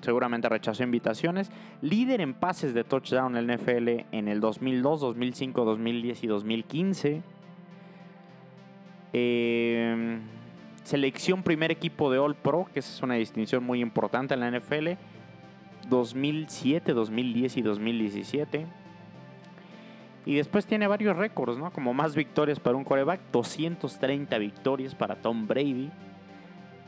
seguramente 0.00 0.48
rechazó 0.48 0.82
invitaciones. 0.82 1.50
Líder 1.82 2.20
en 2.20 2.34
pases 2.34 2.74
de 2.74 2.84
touchdown 2.84 3.36
en 3.36 3.50
el 3.50 3.58
NFL 3.58 4.06
en 4.12 4.28
el 4.28 4.40
2002, 4.40 5.00
2005, 5.00 5.64
2010 5.64 6.24
y 6.24 6.26
2015. 6.26 7.22
Eh, 9.12 10.18
selección 10.84 11.42
primer 11.42 11.70
equipo 11.70 12.10
de 12.10 12.18
All 12.18 12.34
Pro, 12.34 12.68
que 12.72 12.80
es 12.80 13.02
una 13.02 13.14
distinción 13.14 13.64
muy 13.64 13.80
importante 13.80 14.34
en 14.34 14.40
la 14.40 14.50
NFL, 14.50 14.90
2007, 15.90 16.94
2010 16.94 17.56
y 17.58 17.62
2017. 17.62 18.66
Y 20.24 20.36
después 20.36 20.66
tiene 20.66 20.86
varios 20.86 21.16
récords, 21.16 21.58
¿no? 21.58 21.70
Como 21.72 21.92
más 21.92 22.14
victorias 22.14 22.60
para 22.60 22.76
un 22.76 22.84
coreback, 22.84 23.20
230 23.32 24.38
victorias 24.38 24.94
para 24.94 25.16
Tom 25.16 25.46
Brady. 25.46 25.90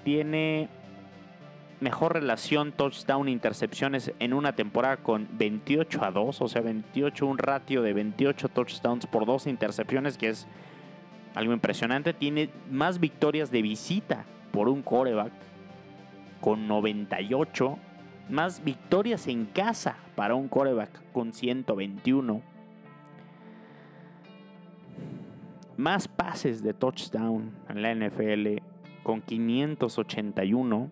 Tiene 0.04 0.68
mejor 1.80 2.12
relación 2.12 2.72
touchdown-intercepciones 2.72 4.12
en 4.20 4.32
una 4.32 4.54
temporada 4.54 4.98
con 4.98 5.28
28 5.32 6.04
a 6.04 6.10
2, 6.12 6.40
o 6.40 6.48
sea, 6.48 6.62
28, 6.62 7.26
un 7.26 7.38
ratio 7.38 7.82
de 7.82 7.92
28 7.92 8.48
touchdowns 8.48 9.06
por 9.06 9.26
2 9.26 9.48
intercepciones, 9.48 10.16
que 10.16 10.28
es 10.28 10.46
algo 11.34 11.52
impresionante. 11.52 12.14
Tiene 12.14 12.50
más 12.70 13.00
victorias 13.00 13.50
de 13.50 13.62
visita 13.62 14.24
por 14.52 14.68
un 14.68 14.82
coreback 14.82 15.32
con 16.40 16.68
98. 16.68 17.78
Más 18.28 18.62
victorias 18.64 19.26
en 19.26 19.46
casa 19.46 19.96
para 20.14 20.34
un 20.34 20.48
coreback 20.48 21.12
con 21.12 21.32
121. 21.32 22.42
Más 25.76 26.08
pases 26.08 26.62
de 26.62 26.74
touchdown 26.74 27.50
en 27.68 27.82
la 27.82 27.94
NFL 27.94 28.62
con 29.02 29.20
581. 29.20 30.90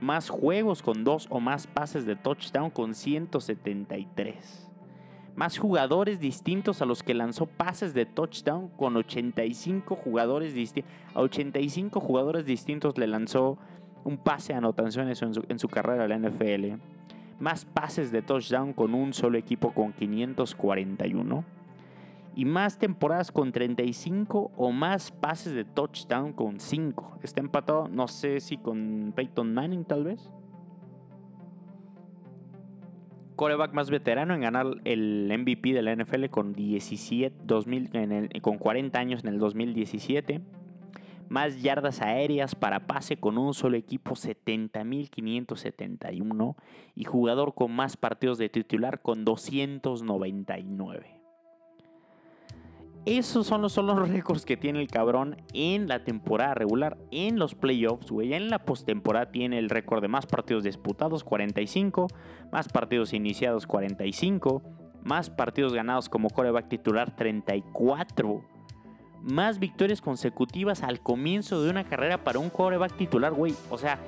Más 0.00 0.28
juegos 0.30 0.82
con 0.82 1.04
dos 1.04 1.26
o 1.30 1.40
más 1.40 1.66
pases 1.66 2.06
de 2.06 2.14
touchdown 2.14 2.70
con 2.70 2.94
173 2.94 4.68
más 5.38 5.56
jugadores 5.56 6.18
distintos 6.18 6.82
a 6.82 6.84
los 6.84 7.04
que 7.04 7.14
lanzó 7.14 7.46
pases 7.46 7.94
de 7.94 8.06
touchdown 8.06 8.70
con 8.70 8.96
85 8.96 9.94
jugadores 9.94 10.52
distintos. 10.52 10.92
A 11.14 11.20
85 11.20 12.00
jugadores 12.00 12.44
distintos 12.44 12.98
le 12.98 13.06
lanzó 13.06 13.56
un 14.04 14.18
pase 14.18 14.54
a 14.54 14.58
anotaciones 14.58 15.22
en 15.22 15.58
su, 15.58 15.68
carrera 15.68 16.04
en 16.04 16.22
la 16.22 16.28
NFL. 16.28 16.80
Más 17.38 17.64
pases 17.64 18.10
de 18.10 18.22
touchdown 18.22 18.72
con 18.72 18.94
un 18.94 19.12
solo 19.12 19.38
equipo 19.38 19.72
con 19.72 19.92
541. 19.92 21.44
Y 22.34 22.44
más 22.44 22.78
temporadas 22.78 23.32
con 23.32 23.50
35 23.52 24.52
o 24.56 24.70
más 24.70 25.10
pases 25.10 25.54
de 25.54 25.64
touchdown 25.64 26.32
con 26.32 26.60
5. 26.60 27.18
Está 27.22 27.40
empatado, 27.40 27.88
no 27.88 28.06
sé 28.08 28.40
si 28.40 28.56
con 28.56 29.12
Peyton 29.14 29.52
Manning 29.52 29.84
tal 29.84 30.04
vez. 30.04 30.32
coreback 33.38 33.72
más 33.72 33.88
veterano 33.88 34.34
en 34.34 34.40
ganar 34.40 34.66
el 34.84 35.30
MVP 35.32 35.72
de 35.72 35.80
la 35.80 35.92
NFL 35.92 36.24
con 36.28 36.54
17, 36.54 37.36
2000, 37.44 37.88
en 37.92 38.10
el- 38.10 38.42
con 38.42 38.58
40 38.58 38.98
años 38.98 39.22
en 39.22 39.28
el 39.28 39.38
2017. 39.38 40.40
Más 41.28 41.60
yardas 41.62 42.00
aéreas 42.00 42.54
para 42.54 42.86
pase 42.86 43.18
con 43.18 43.36
un 43.38 43.54
solo 43.54 43.76
equipo, 43.76 44.12
70.571. 44.12 46.54
Y 46.94 47.02
jugador 47.04 47.54
con 47.54 47.72
más 47.72 47.96
partidos 47.96 48.38
de 48.38 48.48
titular 48.48 49.02
con 49.02 49.24
299. 49.24 51.18
Esos 53.04 53.46
son 53.46 53.62
los, 53.62 53.72
son 53.72 53.86
los 53.86 54.08
récords 54.08 54.44
que 54.44 54.58
tiene 54.58 54.80
el 54.80 54.88
cabrón 54.88 55.36
en 55.54 55.86
la 55.88 56.04
temporada 56.04 56.54
regular. 56.54 56.98
En 57.10 57.38
los 57.38 57.54
playoffs, 57.54 58.10
güey. 58.10 58.34
En 58.34 58.50
la 58.50 58.64
postemporada 58.64 59.30
tiene 59.30 59.58
el 59.58 59.70
récord 59.70 60.02
de 60.02 60.08
más 60.08 60.26
partidos 60.26 60.64
disputados, 60.64 61.22
45. 61.24 62.08
Más 62.52 62.68
partidos 62.68 63.14
iniciados, 63.14 63.66
45. 63.66 64.62
Más 65.02 65.30
partidos 65.30 65.72
ganados 65.72 66.10
como 66.10 66.28
coreback 66.28 66.68
titular, 66.68 67.16
34. 67.16 68.57
Más 69.22 69.58
victorias 69.58 70.00
consecutivas 70.00 70.82
al 70.82 71.00
comienzo 71.00 71.62
de 71.62 71.70
una 71.70 71.84
carrera 71.84 72.24
para 72.24 72.38
un 72.38 72.50
coreback 72.50 72.96
titular, 72.96 73.32
güey. 73.32 73.54
O 73.70 73.78
sea, 73.78 73.98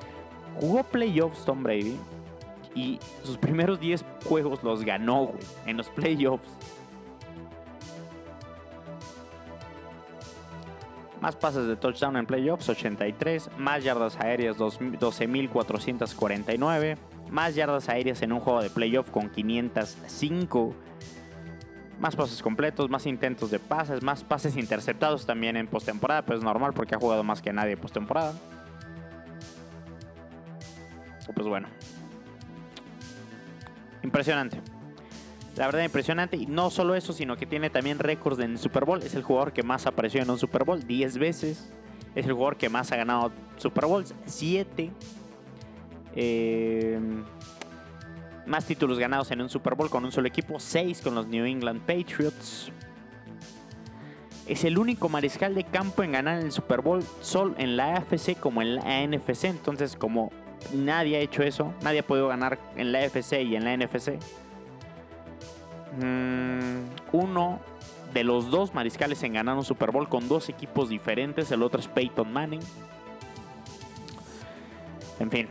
jugó 0.60 0.82
playoffs 0.84 1.44
Tom 1.44 1.62
Brady. 1.62 1.96
Y 2.74 3.00
sus 3.24 3.36
primeros 3.36 3.80
10 3.80 4.04
juegos 4.24 4.62
los 4.62 4.84
ganó, 4.84 5.26
güey. 5.26 5.42
En 5.66 5.76
los 5.76 5.88
playoffs. 5.88 6.48
Más 11.20 11.36
pases 11.36 11.66
de 11.66 11.76
touchdown 11.76 12.16
en 12.16 12.24
playoffs, 12.24 12.66
83. 12.68 13.50
Más 13.58 13.84
yardas 13.84 14.18
aéreas, 14.18 14.56
12.449. 14.56 16.96
Más 17.30 17.54
yardas 17.54 17.90
aéreas 17.90 18.22
en 18.22 18.32
un 18.32 18.40
juego 18.40 18.62
de 18.62 18.70
playoff 18.70 19.10
con 19.10 19.28
505. 19.28 20.74
Más 22.00 22.16
pases 22.16 22.42
completos, 22.42 22.88
más 22.88 23.06
intentos 23.06 23.50
de 23.50 23.58
pases, 23.58 24.02
más 24.02 24.24
pases 24.24 24.56
interceptados 24.56 25.26
también 25.26 25.56
en 25.56 25.66
postemporada, 25.66 26.22
pero 26.22 26.38
es 26.38 26.44
normal 26.44 26.72
porque 26.72 26.94
ha 26.94 26.98
jugado 26.98 27.22
más 27.22 27.42
que 27.42 27.52
nadie 27.52 27.76
postemporada. 27.76 28.34
Pues 31.34 31.46
bueno. 31.46 31.68
Impresionante. 34.02 34.60
La 35.56 35.66
verdad 35.66 35.84
impresionante. 35.84 36.36
Y 36.36 36.46
no 36.46 36.70
solo 36.70 36.94
eso, 36.94 37.12
sino 37.12 37.36
que 37.36 37.44
tiene 37.46 37.70
también 37.70 37.98
récords 37.98 38.38
en 38.40 38.52
el 38.52 38.58
Super 38.58 38.84
Bowl. 38.86 39.02
Es 39.02 39.14
el 39.14 39.22
jugador 39.22 39.52
que 39.52 39.62
más 39.62 39.86
apareció 39.86 40.22
en 40.22 40.30
un 40.30 40.38
Super 40.38 40.64
Bowl, 40.64 40.82
10 40.82 41.18
veces. 41.18 41.70
Es 42.14 42.26
el 42.26 42.32
jugador 42.32 42.56
que 42.56 42.68
más 42.68 42.90
ha 42.92 42.96
ganado 42.96 43.30
Super 43.56 43.86
Bowls, 43.86 44.14
7. 44.24 44.90
Más 48.46 48.64
títulos 48.66 48.98
ganados 48.98 49.30
en 49.30 49.40
un 49.40 49.48
Super 49.48 49.74
Bowl 49.74 49.90
con 49.90 50.04
un 50.04 50.12
solo 50.12 50.28
equipo, 50.28 50.58
6 50.58 51.00
con 51.02 51.14
los 51.14 51.26
New 51.26 51.44
England 51.44 51.80
Patriots. 51.80 52.70
Es 54.46 54.64
el 54.64 54.78
único 54.78 55.08
mariscal 55.08 55.54
de 55.54 55.64
campo 55.64 56.02
en 56.02 56.12
ganar 56.12 56.40
el 56.40 56.50
Super 56.50 56.80
Bowl, 56.80 57.04
solo 57.20 57.54
en 57.58 57.76
la 57.76 57.96
AFC 57.96 58.38
como 58.38 58.62
en 58.62 58.76
la 58.76 59.06
NFC. 59.06 59.44
Entonces, 59.44 59.94
como 59.94 60.32
nadie 60.72 61.16
ha 61.16 61.20
hecho 61.20 61.42
eso, 61.42 61.72
nadie 61.82 62.00
ha 62.00 62.06
podido 62.06 62.28
ganar 62.28 62.58
en 62.76 62.90
la 62.90 63.00
AFC 63.00 63.42
y 63.42 63.56
en 63.56 63.64
la 63.64 63.76
NFC. 63.76 64.18
Mm, 66.02 66.82
uno 67.12 67.60
de 68.12 68.24
los 68.24 68.50
dos 68.50 68.74
mariscales 68.74 69.22
en 69.22 69.34
ganar 69.34 69.56
un 69.56 69.64
Super 69.64 69.92
Bowl 69.92 70.08
con 70.08 70.28
dos 70.28 70.48
equipos 70.48 70.88
diferentes. 70.88 71.50
El 71.52 71.62
otro 71.62 71.80
es 71.80 71.88
Peyton 71.88 72.32
Manning. 72.32 72.62
En 75.20 75.30
fin, 75.30 75.48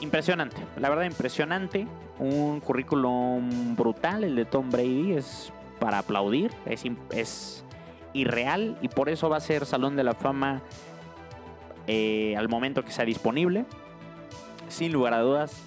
impresionante. 0.00 0.56
La 0.78 0.88
verdad, 0.88 1.04
impresionante. 1.04 1.86
Un 2.18 2.60
currículum 2.60 3.76
brutal. 3.76 4.24
El 4.24 4.36
de 4.36 4.44
Tom 4.44 4.70
Brady 4.70 5.12
es 5.12 5.52
para 5.78 5.98
aplaudir. 5.98 6.52
Es, 6.66 6.84
es 7.10 7.64
irreal 8.12 8.76
y 8.80 8.88
por 8.88 9.08
eso 9.08 9.28
va 9.28 9.36
a 9.36 9.40
ser 9.40 9.66
Salón 9.66 9.96
de 9.96 10.04
la 10.04 10.14
Fama 10.14 10.62
eh, 11.86 12.34
al 12.36 12.48
momento 12.48 12.84
que 12.84 12.92
sea 12.92 13.04
disponible. 13.04 13.64
Sin 14.68 14.92
lugar 14.92 15.14
a 15.14 15.20
dudas, 15.20 15.62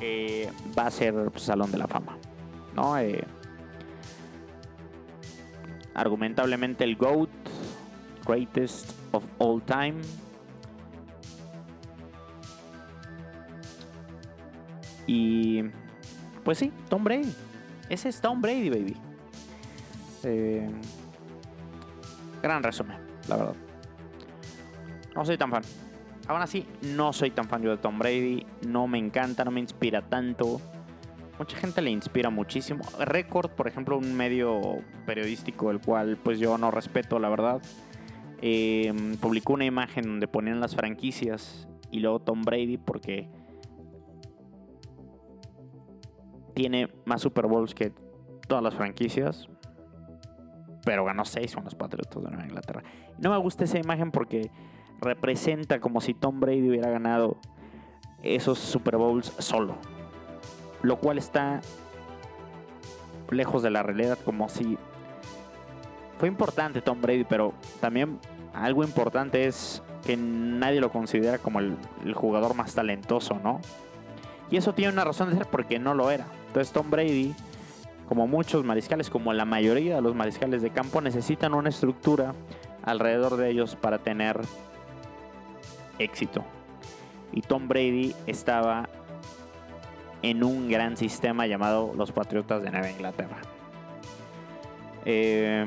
eh, 0.00 0.50
va 0.76 0.86
a 0.86 0.90
ser 0.90 1.14
pues, 1.30 1.44
Salón 1.44 1.70
de 1.70 1.78
la 1.78 1.86
Fama. 1.86 2.16
¿no? 2.74 2.98
Eh, 2.98 3.24
argumentablemente 5.94 6.84
el 6.84 6.96
GOAT, 6.96 7.28
greatest 8.26 8.90
of 9.12 9.24
all 9.38 9.62
time. 9.62 10.00
Y 15.06 15.62
pues 16.44 16.58
sí, 16.58 16.72
Tom 16.88 17.04
Brady. 17.04 17.32
Ese 17.88 18.08
es 18.08 18.20
Tom 18.20 18.40
Brady, 18.40 18.70
baby. 18.70 18.96
Eh, 20.24 20.70
gran 22.42 22.62
resumen, 22.62 22.96
la 23.28 23.36
verdad. 23.36 23.54
No 25.14 25.24
soy 25.24 25.36
tan 25.36 25.50
fan. 25.50 25.62
Aún 26.28 26.40
así, 26.40 26.66
no 26.82 27.12
soy 27.12 27.30
tan 27.32 27.48
fan 27.48 27.62
yo 27.62 27.70
de 27.70 27.78
Tom 27.78 27.98
Brady. 27.98 28.46
No 28.66 28.86
me 28.86 28.98
encanta, 28.98 29.44
no 29.44 29.50
me 29.50 29.60
inspira 29.60 30.02
tanto. 30.02 30.60
Mucha 31.38 31.56
gente 31.56 31.82
le 31.82 31.90
inspira 31.90 32.30
muchísimo. 32.30 32.84
Record, 33.00 33.50
por 33.50 33.66
ejemplo, 33.66 33.98
un 33.98 34.14
medio 34.14 34.60
periodístico 35.06 35.70
el 35.70 35.80
cual 35.80 36.16
pues 36.22 36.38
yo 36.38 36.56
no 36.58 36.70
respeto, 36.70 37.18
la 37.18 37.28
verdad. 37.28 37.60
eh, 38.40 38.92
publicó 39.20 39.52
una 39.54 39.64
imagen 39.64 40.04
donde 40.04 40.28
ponían 40.28 40.60
las 40.60 40.74
franquicias 40.74 41.68
y 41.90 42.00
luego 42.00 42.20
Tom 42.20 42.42
Brady 42.42 42.76
porque 42.76 43.28
tiene 46.54 46.88
más 47.04 47.22
Super 47.22 47.46
Bowls 47.46 47.74
que 47.74 47.92
todas 48.46 48.62
las 48.62 48.74
franquicias. 48.74 49.48
Pero 50.84 51.04
ganó 51.04 51.24
6 51.24 51.54
con 51.54 51.64
los 51.64 51.74
Patriotas 51.74 52.22
de 52.22 52.30
Nueva 52.30 52.44
Inglaterra. 52.44 52.82
No 53.18 53.30
me 53.30 53.36
gusta 53.38 53.64
esa 53.64 53.78
imagen 53.78 54.10
porque 54.10 54.50
representa 55.00 55.80
como 55.80 56.00
si 56.00 56.14
Tom 56.14 56.40
Brady 56.40 56.68
hubiera 56.68 56.90
ganado 56.90 57.36
esos 58.22 58.58
Super 58.58 58.96
Bowls 58.96 59.32
solo. 59.38 59.76
Lo 60.82 60.98
cual 60.98 61.18
está 61.18 61.60
lejos 63.30 63.62
de 63.62 63.70
la 63.70 63.82
realidad, 63.82 64.18
como 64.24 64.48
si 64.48 64.76
fue 66.18 66.28
importante 66.28 66.82
Tom 66.82 67.00
Brady, 67.00 67.24
pero 67.24 67.54
también 67.80 68.18
algo 68.52 68.84
importante 68.84 69.46
es 69.46 69.82
que 70.04 70.16
nadie 70.16 70.80
lo 70.80 70.90
considera 70.90 71.38
como 71.38 71.60
el, 71.60 71.76
el 72.04 72.14
jugador 72.14 72.54
más 72.54 72.74
talentoso, 72.74 73.38
¿no? 73.42 73.60
Y 74.50 74.56
eso 74.56 74.74
tiene 74.74 74.92
una 74.92 75.04
razón 75.04 75.30
de 75.30 75.36
ser 75.36 75.46
porque 75.46 75.78
no 75.78 75.94
lo 75.94 76.10
era. 76.10 76.26
Entonces 76.52 76.70
Tom 76.70 76.90
Brady, 76.90 77.34
como 78.10 78.26
muchos 78.26 78.62
mariscales, 78.62 79.08
como 79.08 79.32
la 79.32 79.46
mayoría 79.46 79.96
de 79.96 80.02
los 80.02 80.14
mariscales 80.14 80.60
de 80.60 80.68
campo, 80.68 81.00
necesitan 81.00 81.54
una 81.54 81.70
estructura 81.70 82.34
alrededor 82.82 83.38
de 83.38 83.48
ellos 83.48 83.74
para 83.74 84.00
tener 84.00 84.38
éxito. 85.98 86.44
Y 87.32 87.40
Tom 87.40 87.68
Brady 87.68 88.14
estaba 88.26 88.86
en 90.20 90.44
un 90.44 90.68
gran 90.68 90.98
sistema 90.98 91.46
llamado 91.46 91.94
los 91.96 92.12
Patriotas 92.12 92.62
de 92.62 92.70
Nueva 92.70 92.90
Inglaterra. 92.90 93.38
Eh, 95.06 95.64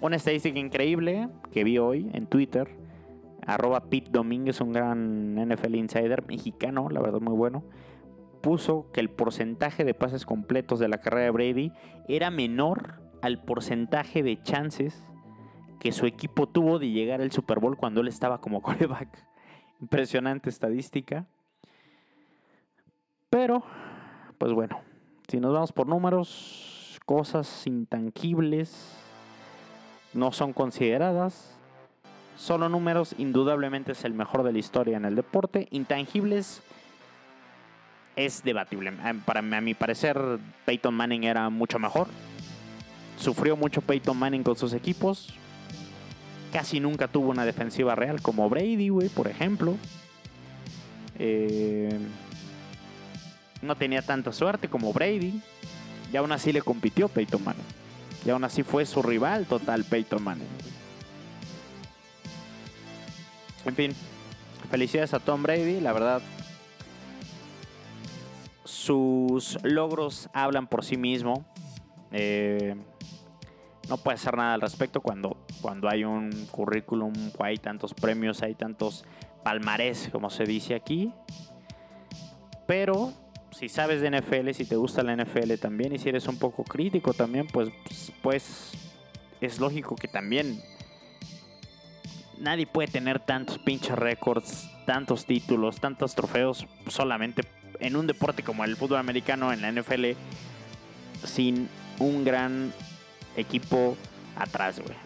una 0.00 0.14
estadística 0.14 0.56
increíble 0.56 1.28
que 1.50 1.64
vi 1.64 1.78
hoy 1.78 2.08
en 2.12 2.26
Twitter. 2.26 2.68
Arroba 3.44 3.80
Pete 3.80 4.12
Domínguez, 4.12 4.60
un 4.60 4.72
gran 4.72 5.34
NFL 5.34 5.74
insider 5.74 6.24
mexicano, 6.28 6.88
la 6.88 7.00
verdad 7.00 7.20
muy 7.20 7.34
bueno. 7.34 7.64
Puso 8.42 8.90
que 8.92 9.00
el 9.00 9.08
porcentaje 9.08 9.84
de 9.84 9.94
pases 9.94 10.26
completos 10.26 10.78
de 10.78 10.88
la 10.88 10.98
carrera 10.98 11.24
de 11.24 11.30
Brady 11.30 11.72
era 12.08 12.30
menor 12.30 13.00
al 13.22 13.42
porcentaje 13.42 14.22
de 14.22 14.42
chances 14.42 15.02
que 15.80 15.92
su 15.92 16.06
equipo 16.06 16.48
tuvo 16.48 16.78
de 16.78 16.90
llegar 16.90 17.20
al 17.20 17.32
Super 17.32 17.58
Bowl 17.58 17.76
cuando 17.76 18.00
él 18.00 18.08
estaba 18.08 18.40
como 18.40 18.62
coreback. 18.62 19.08
Impresionante 19.80 20.50
estadística. 20.50 21.26
Pero, 23.30 23.64
pues 24.38 24.52
bueno, 24.52 24.80
si 25.28 25.40
nos 25.40 25.52
vamos 25.52 25.72
por 25.72 25.86
números, 25.86 27.00
cosas 27.06 27.66
intangibles 27.66 28.96
no 30.14 30.32
son 30.32 30.52
consideradas. 30.52 31.56
Solo 32.36 32.68
números, 32.68 33.14
indudablemente 33.18 33.92
es 33.92 34.04
el 34.04 34.14
mejor 34.14 34.42
de 34.42 34.52
la 34.52 34.58
historia 34.58 34.96
en 34.96 35.04
el 35.04 35.14
deporte. 35.14 35.68
Intangibles 35.70 36.62
es 38.16 38.42
debatible. 38.42 38.92
Para 39.24 39.40
a 39.40 39.60
mi 39.60 39.74
parecer, 39.74 40.18
Peyton 40.64 40.94
Manning 40.94 41.24
era 41.24 41.48
mucho 41.50 41.78
mejor. 41.78 42.08
Sufrió 43.16 43.56
mucho 43.56 43.80
Peyton 43.80 44.16
Manning 44.16 44.42
con 44.42 44.56
sus 44.56 44.72
equipos. 44.72 45.34
Casi 46.52 46.80
nunca 46.80 47.08
tuvo 47.08 47.30
una 47.30 47.44
defensiva 47.44 47.94
real 47.94 48.20
como 48.20 48.48
Brady, 48.48 48.88
güey, 48.88 49.08
por 49.08 49.28
ejemplo. 49.28 49.76
Eh, 51.18 51.98
no 53.62 53.76
tenía 53.76 54.02
tanta 54.02 54.32
suerte 54.32 54.68
como 54.68 54.92
Brady. 54.92 55.40
Y 56.12 56.16
aún 56.16 56.32
así 56.32 56.52
le 56.52 56.60
compitió 56.60 57.08
Peyton 57.08 57.42
Manning. 57.42 57.64
Y 58.26 58.30
aún 58.30 58.44
así 58.44 58.62
fue 58.62 58.84
su 58.84 59.02
rival 59.02 59.46
total 59.46 59.84
Peyton 59.84 60.22
Manning. 60.22 60.48
En 63.64 63.74
fin, 63.74 63.94
felicidades 64.70 65.14
a 65.14 65.20
Tom 65.20 65.42
Brady, 65.42 65.80
la 65.80 65.92
verdad. 65.92 66.22
Sus 68.72 69.62
logros 69.62 70.30
hablan 70.32 70.66
por 70.66 70.82
sí 70.82 70.96
mismo. 70.96 71.44
Eh, 72.10 72.74
no 73.88 73.98
puede 73.98 74.14
hacer 74.14 74.36
nada 74.36 74.54
al 74.54 74.62
respecto 74.62 75.02
cuando, 75.02 75.36
cuando 75.60 75.90
hay 75.90 76.04
un 76.04 76.30
currículum, 76.50 77.12
hay 77.38 77.58
tantos 77.58 77.92
premios, 77.92 78.42
hay 78.42 78.54
tantos 78.54 79.04
palmarés, 79.44 80.08
como 80.10 80.30
se 80.30 80.44
dice 80.44 80.74
aquí. 80.74 81.12
Pero 82.66 83.12
si 83.50 83.68
sabes 83.68 84.00
de 84.00 84.10
NFL, 84.10 84.52
si 84.52 84.64
te 84.64 84.76
gusta 84.76 85.02
la 85.02 85.14
NFL 85.16 85.54
también 85.60 85.92
y 85.94 85.98
si 85.98 86.08
eres 86.08 86.26
un 86.26 86.38
poco 86.38 86.64
crítico 86.64 87.12
también, 87.12 87.46
pues, 87.48 87.68
pues 88.22 88.72
es 89.42 89.60
lógico 89.60 89.96
que 89.96 90.08
también 90.08 90.62
nadie 92.38 92.66
puede 92.66 92.88
tener 92.88 93.20
tantos 93.20 93.58
pinches 93.58 93.96
récords, 93.96 94.70
tantos 94.86 95.26
títulos, 95.26 95.78
tantos 95.78 96.14
trofeos 96.14 96.66
solamente 96.88 97.42
en 97.82 97.96
un 97.96 98.06
deporte 98.06 98.42
como 98.42 98.64
el 98.64 98.76
fútbol 98.76 98.98
americano 98.98 99.52
en 99.52 99.60
la 99.60 99.72
NFL 99.72 100.12
sin 101.24 101.68
un 101.98 102.24
gran 102.24 102.72
equipo 103.36 103.96
atrás, 104.36 104.80
güey. 104.80 104.96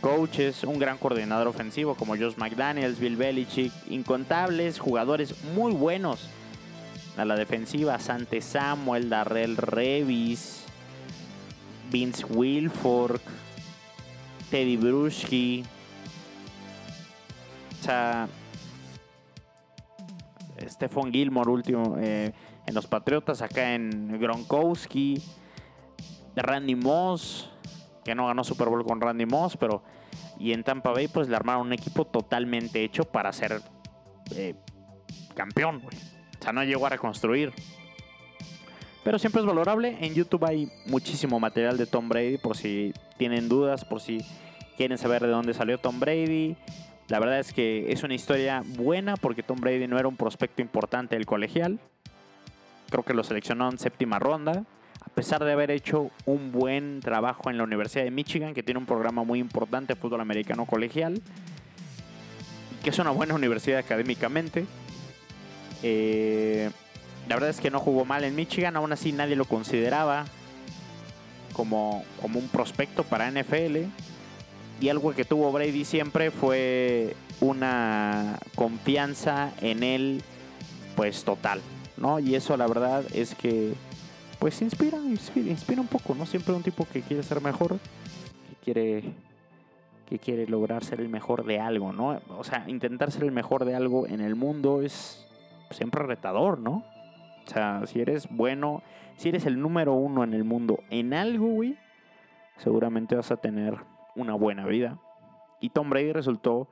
Coaches, 0.00 0.64
un 0.64 0.78
gran 0.78 0.98
coordinador 0.98 1.48
ofensivo 1.48 1.94
como 1.94 2.14
Josh 2.14 2.36
McDaniels, 2.36 2.98
Bill 2.98 3.16
Belichick, 3.16 3.72
incontables 3.88 4.78
jugadores 4.78 5.42
muy 5.54 5.72
buenos 5.72 6.28
a 7.16 7.24
la 7.24 7.36
defensiva, 7.36 7.98
Sante 7.98 8.42
Samuel, 8.42 9.08
Darrell 9.08 9.56
Revis, 9.56 10.64
Vince 11.90 12.24
Wilfork, 12.26 13.22
Teddy 14.50 14.76
Bruschi, 14.76 15.64
o 17.80 17.84
sea, 17.84 18.28
Stephon 20.68 21.12
Gilmore 21.12 21.50
último 21.50 21.96
eh, 21.98 22.32
en 22.66 22.74
los 22.74 22.86
Patriotas, 22.86 23.42
acá 23.42 23.74
en 23.74 24.18
Gronkowski, 24.18 25.22
Randy 26.36 26.74
Moss, 26.74 27.50
que 28.04 28.14
no 28.14 28.26
ganó 28.26 28.44
Super 28.44 28.68
Bowl 28.68 28.84
con 28.84 29.00
Randy 29.00 29.26
Moss, 29.26 29.56
pero 29.56 29.82
y 30.38 30.52
en 30.52 30.64
Tampa 30.64 30.90
Bay 30.90 31.08
pues 31.08 31.28
le 31.28 31.36
armaron 31.36 31.66
un 31.66 31.72
equipo 31.72 32.04
totalmente 32.04 32.82
hecho 32.82 33.04
para 33.04 33.32
ser 33.32 33.60
eh, 34.34 34.54
campeón, 35.34 35.82
O 35.84 36.42
sea, 36.42 36.52
no 36.52 36.64
llegó 36.64 36.86
a 36.86 36.90
reconstruir. 36.90 37.52
Pero 39.02 39.18
siempre 39.18 39.42
es 39.42 39.46
valorable. 39.46 39.98
En 40.00 40.14
YouTube 40.14 40.44
hay 40.46 40.70
muchísimo 40.86 41.38
material 41.38 41.76
de 41.76 41.86
Tom 41.86 42.08
Brady 42.08 42.38
por 42.38 42.56
si 42.56 42.94
tienen 43.18 43.48
dudas, 43.48 43.84
por 43.84 44.00
si 44.00 44.24
quieren 44.76 44.96
saber 44.96 45.22
de 45.22 45.28
dónde 45.28 45.52
salió 45.52 45.78
Tom 45.78 46.00
Brady. 46.00 46.56
La 47.08 47.18
verdad 47.18 47.38
es 47.38 47.52
que 47.52 47.92
es 47.92 48.02
una 48.02 48.14
historia 48.14 48.62
buena 48.64 49.16
porque 49.16 49.42
Tom 49.42 49.60
Brady 49.60 49.86
no 49.86 49.98
era 49.98 50.08
un 50.08 50.16
prospecto 50.16 50.62
importante 50.62 51.16
del 51.16 51.26
colegial. 51.26 51.78
Creo 52.88 53.04
que 53.04 53.12
lo 53.12 53.22
seleccionó 53.24 53.68
en 53.70 53.78
séptima 53.78 54.18
ronda. 54.18 54.64
A 55.00 55.08
pesar 55.14 55.44
de 55.44 55.52
haber 55.52 55.70
hecho 55.70 56.10
un 56.24 56.50
buen 56.50 57.00
trabajo 57.00 57.50
en 57.50 57.58
la 57.58 57.64
Universidad 57.64 58.04
de 58.04 58.10
Michigan, 58.10 58.54
que 58.54 58.62
tiene 58.62 58.78
un 58.78 58.86
programa 58.86 59.22
muy 59.22 59.38
importante 59.38 59.94
de 59.94 60.00
fútbol 60.00 60.20
americano 60.22 60.64
colegial, 60.64 61.20
que 62.82 62.90
es 62.90 62.98
una 62.98 63.10
buena 63.10 63.34
universidad 63.34 63.78
académicamente. 63.78 64.64
Eh, 65.82 66.70
la 67.28 67.36
verdad 67.36 67.50
es 67.50 67.60
que 67.60 67.70
no 67.70 67.80
jugó 67.80 68.04
mal 68.04 68.24
en 68.24 68.34
Michigan, 68.34 68.76
aún 68.76 68.92
así 68.92 69.12
nadie 69.12 69.36
lo 69.36 69.44
consideraba 69.44 70.24
como, 71.52 72.04
como 72.20 72.38
un 72.38 72.48
prospecto 72.48 73.04
para 73.04 73.30
NFL 73.30 73.84
y 74.80 74.88
algo 74.88 75.12
que 75.12 75.24
tuvo 75.24 75.50
Brady 75.52 75.84
siempre 75.84 76.30
fue 76.30 77.14
una 77.40 78.38
confianza 78.54 79.52
en 79.60 79.82
él 79.82 80.22
pues 80.96 81.24
total, 81.24 81.60
¿no? 81.96 82.20
Y 82.20 82.34
eso 82.34 82.56
la 82.56 82.66
verdad 82.66 83.04
es 83.12 83.34
que 83.34 83.74
pues 84.38 84.60
inspira, 84.62 84.98
inspira, 84.98 85.50
inspira 85.50 85.80
un 85.80 85.86
poco, 85.86 86.14
¿no? 86.14 86.26
Siempre 86.26 86.54
un 86.54 86.62
tipo 86.62 86.86
que 86.92 87.02
quiere 87.02 87.22
ser 87.22 87.40
mejor, 87.40 87.78
que 88.48 88.56
quiere 88.64 89.12
que 90.08 90.18
quiere 90.18 90.46
lograr 90.46 90.84
ser 90.84 91.00
el 91.00 91.08
mejor 91.08 91.44
de 91.44 91.60
algo, 91.60 91.92
¿no? 91.92 92.20
O 92.28 92.44
sea, 92.44 92.64
intentar 92.68 93.10
ser 93.10 93.24
el 93.24 93.32
mejor 93.32 93.64
de 93.64 93.74
algo 93.74 94.06
en 94.06 94.20
el 94.20 94.34
mundo 94.34 94.82
es 94.82 95.26
siempre 95.70 96.02
retador, 96.02 96.58
¿no? 96.58 96.84
O 97.46 97.50
sea, 97.50 97.82
si 97.86 98.00
eres 98.00 98.28
bueno, 98.30 98.82
si 99.16 99.30
eres 99.30 99.46
el 99.46 99.60
número 99.60 99.94
uno 99.94 100.24
en 100.24 100.34
el 100.34 100.44
mundo 100.44 100.80
en 100.90 101.14
algo, 101.14 101.46
güey, 101.46 101.76
seguramente 102.58 103.16
vas 103.16 103.30
a 103.30 103.36
tener 103.36 103.78
una 104.16 104.34
buena 104.34 104.66
vida. 104.66 104.98
Y 105.60 105.70
Tom 105.70 105.90
Brady 105.90 106.12
resultó 106.12 106.68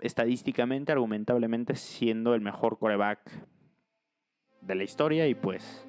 estadísticamente, 0.00 0.92
argumentablemente, 0.92 1.74
siendo 1.76 2.34
el 2.34 2.40
mejor 2.40 2.78
coreback 2.78 3.20
de 4.60 4.74
la 4.74 4.84
historia 4.84 5.26
y 5.28 5.34
pues 5.34 5.86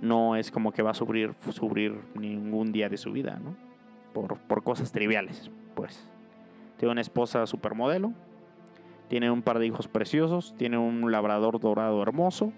no 0.00 0.36
es 0.36 0.50
como 0.50 0.72
que 0.72 0.82
va 0.82 0.90
a 0.90 0.94
sufrir, 0.94 1.34
sufrir 1.50 2.00
ningún 2.14 2.72
día 2.72 2.88
de 2.88 2.96
su 2.96 3.12
vida, 3.12 3.38
¿no? 3.42 3.56
Por, 4.12 4.38
por 4.40 4.62
cosas 4.62 4.92
triviales, 4.92 5.50
pues. 5.74 6.08
Tiene 6.76 6.92
una 6.92 7.00
esposa 7.00 7.46
supermodelo, 7.46 8.12
tiene 9.08 9.30
un 9.30 9.42
par 9.42 9.58
de 9.58 9.66
hijos 9.66 9.88
preciosos, 9.88 10.54
tiene 10.56 10.78
un 10.78 11.12
labrador 11.12 11.60
dorado 11.60 12.02
hermoso, 12.02 12.52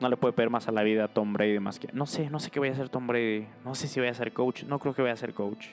no 0.00 0.08
le 0.08 0.16
puede 0.16 0.32
pedir 0.32 0.50
más 0.50 0.68
a 0.68 0.72
la 0.72 0.82
vida 0.82 1.04
a 1.04 1.08
Tom 1.08 1.32
Brady 1.32 1.58
más 1.60 1.78
que. 1.78 1.88
No 1.92 2.06
sé, 2.06 2.30
no 2.30 2.40
sé 2.40 2.50
qué 2.50 2.58
voy 2.58 2.68
a 2.68 2.72
hacer 2.72 2.88
Tom 2.88 3.06
Brady. 3.06 3.46
No 3.64 3.74
sé 3.74 3.88
si 3.88 4.00
voy 4.00 4.08
a 4.08 4.14
ser 4.14 4.32
coach. 4.32 4.64
No 4.64 4.78
creo 4.78 4.94
que 4.94 5.02
vaya 5.02 5.14
a 5.14 5.16
ser 5.16 5.34
coach. 5.34 5.66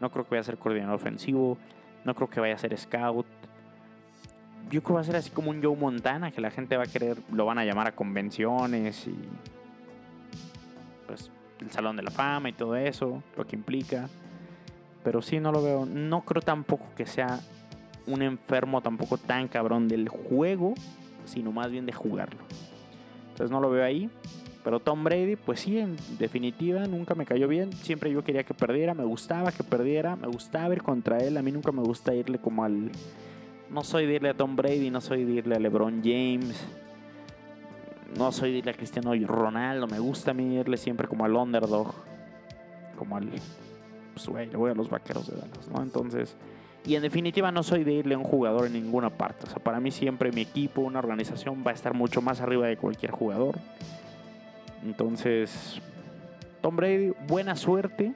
No 0.00 0.10
creo 0.10 0.24
que 0.24 0.30
vaya 0.30 0.40
a 0.40 0.44
ser 0.44 0.58
coordinador 0.58 0.96
ofensivo. 0.96 1.58
No 2.04 2.14
creo 2.14 2.28
que 2.28 2.40
vaya 2.40 2.54
a 2.54 2.58
ser 2.58 2.76
scout. 2.76 3.26
Yo 4.70 4.82
creo 4.82 4.82
que 4.82 4.92
va 4.92 5.00
a 5.00 5.04
ser 5.04 5.16
así 5.16 5.30
como 5.30 5.50
un 5.50 5.62
Joe 5.62 5.76
Montana, 5.76 6.30
que 6.30 6.40
la 6.40 6.50
gente 6.50 6.76
va 6.76 6.84
a 6.84 6.86
querer, 6.86 7.18
lo 7.32 7.44
van 7.44 7.58
a 7.58 7.64
llamar 7.64 7.88
a 7.88 7.92
convenciones 7.92 9.06
y. 9.06 9.16
Pues 11.06 11.30
el 11.60 11.70
Salón 11.70 11.96
de 11.96 12.02
la 12.02 12.10
Fama 12.10 12.48
y 12.48 12.52
todo 12.52 12.76
eso, 12.76 13.22
lo 13.36 13.46
que 13.46 13.56
implica. 13.56 14.08
Pero 15.04 15.22
sí, 15.22 15.40
no 15.40 15.52
lo 15.52 15.62
veo. 15.62 15.86
No 15.86 16.22
creo 16.22 16.42
tampoco 16.42 16.86
que 16.96 17.06
sea 17.06 17.40
un 18.06 18.22
enfermo 18.22 18.80
tampoco 18.80 19.18
tan 19.18 19.48
cabrón 19.48 19.88
del 19.88 20.08
juego, 20.08 20.74
sino 21.24 21.52
más 21.52 21.70
bien 21.70 21.86
de 21.86 21.92
jugarlo. 21.92 22.40
Entonces 23.40 23.52
no 23.52 23.60
lo 23.62 23.70
veo 23.70 23.82
ahí. 23.82 24.10
Pero 24.62 24.80
Tom 24.80 25.02
Brady, 25.02 25.36
pues 25.36 25.60
sí, 25.60 25.78
en 25.78 25.96
definitiva, 26.18 26.86
nunca 26.86 27.14
me 27.14 27.24
cayó 27.24 27.48
bien. 27.48 27.72
Siempre 27.72 28.12
yo 28.12 28.22
quería 28.22 28.44
que 28.44 28.52
perdiera, 28.52 28.92
me 28.92 29.04
gustaba 29.04 29.50
que 29.50 29.64
perdiera, 29.64 30.14
me 30.14 30.26
gustaba 30.26 30.74
ir 30.74 30.82
contra 30.82 31.16
él. 31.16 31.38
A 31.38 31.42
mí 31.42 31.50
nunca 31.50 31.72
me 31.72 31.80
gusta 31.80 32.14
irle 32.14 32.36
como 32.36 32.64
al. 32.64 32.90
No 33.70 33.82
soy 33.82 34.04
de 34.04 34.16
irle 34.16 34.28
a 34.28 34.34
Tom 34.34 34.56
Brady, 34.56 34.90
no 34.90 35.00
soy 35.00 35.24
de 35.24 35.32
irle 35.32 35.56
a 35.56 35.58
LeBron 35.58 36.02
James. 36.04 36.66
No 38.18 38.30
soy 38.30 38.52
de 38.52 38.58
irle 38.58 38.72
a 38.72 38.74
Cristiano 38.74 39.14
Ronaldo. 39.26 39.86
Me 39.86 39.98
gusta 39.98 40.32
a 40.32 40.34
mí 40.34 40.56
irle 40.56 40.76
siempre 40.76 41.08
como 41.08 41.24
al 41.24 41.34
underdog. 41.34 41.94
Como 42.98 43.16
al. 43.16 43.30
Pues, 44.12 44.28
güey, 44.28 44.50
voy 44.50 44.70
a 44.70 44.74
los 44.74 44.90
vaqueros 44.90 45.26
de 45.30 45.36
Dallas, 45.38 45.66
¿no? 45.74 45.82
Entonces. 45.82 46.36
Y 46.86 46.94
en 46.94 47.02
definitiva 47.02 47.52
no 47.52 47.62
soy 47.62 47.84
de 47.84 47.92
irle 47.92 48.14
a 48.14 48.18
un 48.18 48.24
jugador 48.24 48.66
en 48.66 48.72
ninguna 48.72 49.10
parte. 49.10 49.46
O 49.46 49.50
sea, 49.50 49.62
para 49.62 49.80
mí 49.80 49.90
siempre 49.90 50.32
mi 50.32 50.42
equipo, 50.42 50.80
una 50.80 50.98
organización 50.98 51.62
va 51.66 51.72
a 51.72 51.74
estar 51.74 51.94
mucho 51.94 52.22
más 52.22 52.40
arriba 52.40 52.66
de 52.66 52.76
cualquier 52.76 53.10
jugador. 53.10 53.58
Entonces, 54.84 55.80
Tom 56.62 56.76
Brady, 56.76 57.12
buena 57.26 57.54
suerte. 57.56 58.12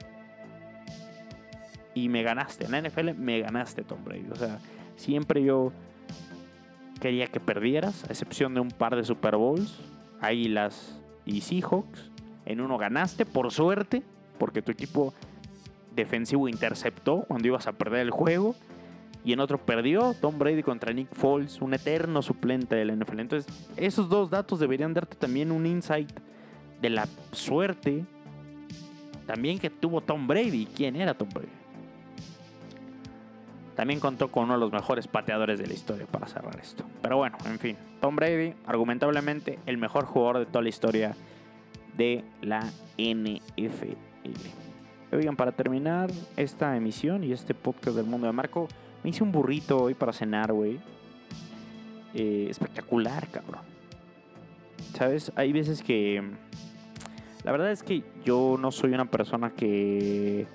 Y 1.93 2.09
me 2.09 2.23
ganaste. 2.23 2.65
En 2.65 2.71
la 2.71 2.81
NFL 2.81 3.13
me 3.13 3.39
ganaste, 3.39 3.83
Tom 3.83 4.03
Brady. 4.03 4.27
O 4.31 4.35
sea, 4.35 4.59
siempre 4.95 5.43
yo 5.43 5.71
quería 6.99 7.27
que 7.27 7.39
perdieras, 7.39 8.03
a 8.05 8.07
excepción 8.07 8.53
de 8.53 8.61
un 8.61 8.69
par 8.69 8.95
de 8.95 9.03
Super 9.03 9.35
Bowls, 9.35 9.79
Águilas 10.21 10.99
y 11.25 11.41
Seahawks. 11.41 12.11
En 12.45 12.61
uno 12.61 12.77
ganaste, 12.77 13.25
por 13.25 13.51
suerte, 13.51 14.03
porque 14.37 14.61
tu 14.61 14.71
equipo 14.71 15.13
defensivo 15.95 16.47
interceptó 16.47 17.25
cuando 17.27 17.47
ibas 17.47 17.67
a 17.67 17.73
perder 17.73 18.01
el 18.01 18.11
juego. 18.11 18.55
Y 19.23 19.33
en 19.33 19.39
otro 19.39 19.57
perdió 19.57 20.13
Tom 20.13 20.37
Brady 20.37 20.61
contra 20.61 20.93
Nick 20.93 21.13
Foles, 21.13 21.59
un 21.59 21.73
eterno 21.73 22.21
suplente 22.21 22.75
del 22.75 22.95
NFL. 22.99 23.19
Entonces, 23.21 23.51
esos 23.75 24.07
dos 24.07 24.29
datos 24.29 24.59
deberían 24.59 24.93
darte 24.93 25.15
también 25.15 25.51
un 25.51 25.65
insight 25.65 26.11
de 26.79 26.89
la 26.91 27.07
suerte 27.31 28.05
también 29.25 29.59
que 29.59 29.69
tuvo 29.69 30.01
Tom 30.01 30.27
Brady. 30.27 30.67
¿Quién 30.67 30.95
era 30.95 31.13
Tom 31.13 31.29
Brady? 31.29 31.47
También 33.75 33.99
contó 33.99 34.31
con 34.31 34.45
uno 34.45 34.53
de 34.53 34.59
los 34.59 34.71
mejores 34.71 35.07
pateadores 35.07 35.59
de 35.59 35.67
la 35.67 35.73
historia 35.73 36.05
para 36.05 36.27
cerrar 36.27 36.57
esto. 36.59 36.85
Pero 37.01 37.17
bueno, 37.17 37.37
en 37.45 37.59
fin. 37.59 37.77
Tom 37.99 38.15
Brady, 38.15 38.53
argumentablemente, 38.65 39.59
el 39.65 39.77
mejor 39.77 40.05
jugador 40.05 40.39
de 40.39 40.45
toda 40.45 40.61
la 40.61 40.69
historia 40.69 41.15
de 41.97 42.23
la 42.41 42.61
NFL. 42.97 44.64
Oigan, 45.11 45.35
para 45.35 45.51
terminar 45.51 46.09
esta 46.35 46.75
emisión 46.75 47.23
y 47.23 47.31
este 47.31 47.53
podcast 47.53 47.95
del 47.95 48.05
mundo 48.05 48.27
de 48.27 48.33
Marco, 48.33 48.67
me 49.03 49.11
hice 49.11 49.23
un 49.23 49.31
burrito 49.31 49.83
hoy 49.83 49.93
para 49.93 50.11
cenar, 50.11 50.51
güey. 50.51 50.79
Eh, 52.13 52.47
espectacular, 52.49 53.27
cabrón. 53.29 53.61
¿Sabes? 54.93 55.31
Hay 55.35 55.53
veces 55.53 55.83
que... 55.83 56.23
La 57.43 57.51
verdad 57.51 57.71
es 57.71 57.83
que 57.83 58.03
yo 58.23 58.57
no 58.59 58.71
soy 58.71 58.93
una 58.93 59.05
persona 59.05 59.51
que... 59.51 60.47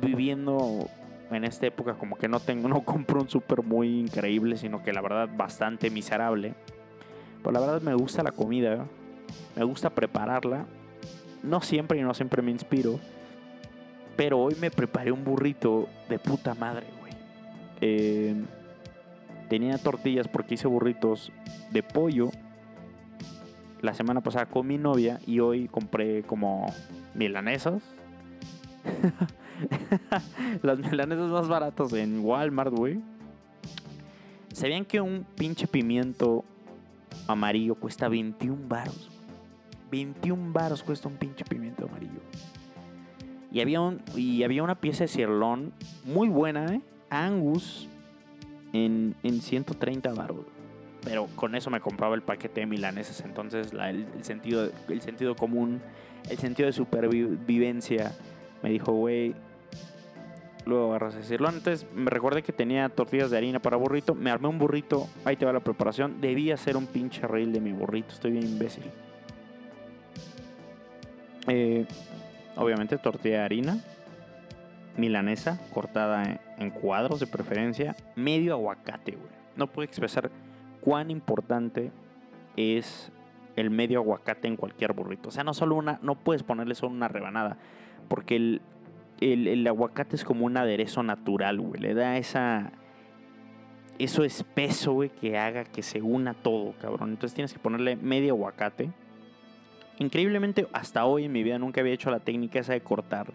Viviendo 0.00 0.88
en 1.30 1.44
esta 1.44 1.66
época 1.66 1.94
como 1.94 2.16
que 2.16 2.28
no 2.28 2.40
tengo, 2.40 2.68
no 2.70 2.82
compro 2.82 3.20
un 3.20 3.28
súper 3.28 3.62
muy 3.62 4.00
increíble, 4.00 4.56
sino 4.56 4.82
que 4.82 4.92
la 4.92 5.02
verdad 5.02 5.28
bastante 5.36 5.90
miserable. 5.90 6.54
Pero 7.42 7.52
la 7.52 7.60
verdad 7.60 7.82
me 7.82 7.94
gusta 7.94 8.22
la 8.22 8.32
comida, 8.32 8.86
me 9.54 9.64
gusta 9.64 9.90
prepararla. 9.90 10.66
No 11.46 11.60
siempre 11.60 11.98
y 11.98 12.02
no 12.02 12.12
siempre 12.12 12.42
me 12.42 12.50
inspiro. 12.50 12.98
Pero 14.16 14.40
hoy 14.40 14.56
me 14.60 14.70
preparé 14.70 15.12
un 15.12 15.24
burrito 15.24 15.88
de 16.08 16.18
puta 16.18 16.54
madre, 16.54 16.86
güey. 17.00 17.12
Eh, 17.80 18.34
tenía 19.48 19.78
tortillas 19.78 20.26
porque 20.26 20.54
hice 20.54 20.66
burritos 20.66 21.30
de 21.70 21.82
pollo. 21.82 22.30
La 23.80 23.94
semana 23.94 24.22
pasada 24.22 24.46
con 24.46 24.66
mi 24.66 24.78
novia 24.78 25.20
y 25.26 25.38
hoy 25.40 25.68
compré 25.68 26.22
como 26.22 26.66
milanesas. 27.14 27.82
Las 30.62 30.78
milanesas 30.78 31.30
más 31.30 31.46
baratas 31.46 31.92
en 31.92 32.24
Walmart, 32.24 32.72
güey. 32.72 33.00
¿Sabían 34.52 34.84
que 34.84 35.00
un 35.00 35.26
pinche 35.36 35.66
pimiento 35.66 36.44
amarillo 37.28 37.74
cuesta 37.74 38.08
21 38.08 38.66
baros? 38.66 39.15
21 39.90 40.52
baros 40.52 40.82
cuesta 40.82 41.08
un 41.08 41.16
pinche 41.16 41.44
pimiento 41.44 41.86
amarillo. 41.86 42.20
Y 43.52 43.60
había, 43.60 43.80
un, 43.80 44.02
y 44.14 44.42
había 44.42 44.62
una 44.62 44.80
pieza 44.80 45.04
de 45.04 45.08
cirlón 45.08 45.72
muy 46.04 46.28
buena, 46.28 46.74
¿eh? 46.74 46.80
Angus 47.08 47.88
en, 48.72 49.14
en 49.22 49.40
130 49.40 50.12
baros. 50.12 50.44
Pero 51.02 51.28
con 51.36 51.54
eso 51.54 51.70
me 51.70 51.80
compraba 51.80 52.16
el 52.16 52.22
paquete 52.22 52.60
de 52.60 52.66
milanesas. 52.66 53.20
Entonces 53.20 53.72
el, 53.72 54.06
sentido, 54.22 54.68
el 54.88 55.00
sentido 55.00 55.36
común, 55.36 55.80
el 56.28 56.36
sentido 56.38 56.66
de 56.66 56.72
supervivencia 56.72 58.12
me 58.62 58.70
dijo, 58.70 58.92
güey, 58.92 59.34
luego 60.64 60.90
agarras 60.90 61.14
a 61.14 61.18
decirlo. 61.18 61.48
Antes 61.48 61.86
me 61.94 62.10
recordé 62.10 62.42
que 62.42 62.52
tenía 62.52 62.88
tortillas 62.88 63.30
de 63.30 63.36
harina 63.36 63.60
para 63.60 63.76
burrito. 63.76 64.16
Me 64.16 64.30
armé 64.30 64.48
un 64.48 64.58
burrito. 64.58 65.06
Ahí 65.24 65.36
te 65.36 65.46
va 65.46 65.52
la 65.52 65.60
preparación. 65.60 66.20
Debía 66.20 66.56
ser 66.56 66.76
un 66.76 66.86
pinche 66.86 67.26
reel 67.26 67.52
de 67.52 67.60
mi 67.60 67.72
burrito. 67.72 68.12
Estoy 68.12 68.32
bien 68.32 68.44
imbécil. 68.44 68.84
Eh, 71.48 71.86
obviamente 72.56 72.98
tortilla 72.98 73.38
de 73.38 73.44
harina. 73.44 73.78
Milanesa 74.96 75.60
cortada 75.74 76.40
en, 76.58 76.70
cuadros 76.70 77.20
de 77.20 77.26
preferencia. 77.26 77.96
Medio 78.14 78.54
aguacate, 78.54 79.12
güey. 79.12 79.30
No 79.54 79.66
puedo 79.66 79.84
expresar 79.84 80.30
cuán 80.80 81.10
importante 81.10 81.92
es 82.56 83.12
el 83.56 83.70
medio 83.70 84.00
aguacate 84.00 84.48
en 84.48 84.56
cualquier 84.56 84.94
burrito. 84.94 85.28
O 85.28 85.32
sea, 85.32 85.44
no 85.44 85.52
solo 85.52 85.74
una, 85.74 85.98
no 86.02 86.14
puedes 86.14 86.42
ponerle 86.42 86.74
solo 86.74 86.92
una 86.92 87.08
rebanada. 87.08 87.58
Porque 88.08 88.36
el, 88.36 88.62
el, 89.20 89.46
el 89.48 89.66
aguacate 89.66 90.16
es 90.16 90.24
como 90.24 90.46
un 90.46 90.56
aderezo 90.56 91.02
natural, 91.02 91.60
güey. 91.60 91.80
Le 91.80 91.94
da 91.94 92.16
esa. 92.16 92.72
Eso 93.98 94.24
espeso, 94.24 94.92
güey, 94.92 95.10
que 95.10 95.38
haga 95.38 95.64
que 95.64 95.82
se 95.82 96.02
una 96.02 96.34
todo, 96.34 96.74
cabrón. 96.80 97.10
Entonces 97.10 97.34
tienes 97.34 97.52
que 97.52 97.58
ponerle 97.58 97.96
medio 97.96 98.34
aguacate. 98.34 98.90
Increíblemente, 99.98 100.68
hasta 100.72 101.04
hoy 101.06 101.24
en 101.24 101.32
mi 101.32 101.42
vida 101.42 101.58
nunca 101.58 101.80
había 101.80 101.94
hecho 101.94 102.10
la 102.10 102.20
técnica 102.20 102.60
esa 102.60 102.74
de 102.74 102.82
cortar 102.82 103.32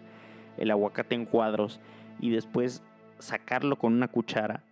el 0.56 0.70
aguacate 0.70 1.14
en 1.14 1.26
cuadros 1.26 1.80
y 2.20 2.30
después 2.30 2.82
sacarlo 3.18 3.76
con 3.76 3.92
una 3.92 4.08
cuchara. 4.08 4.62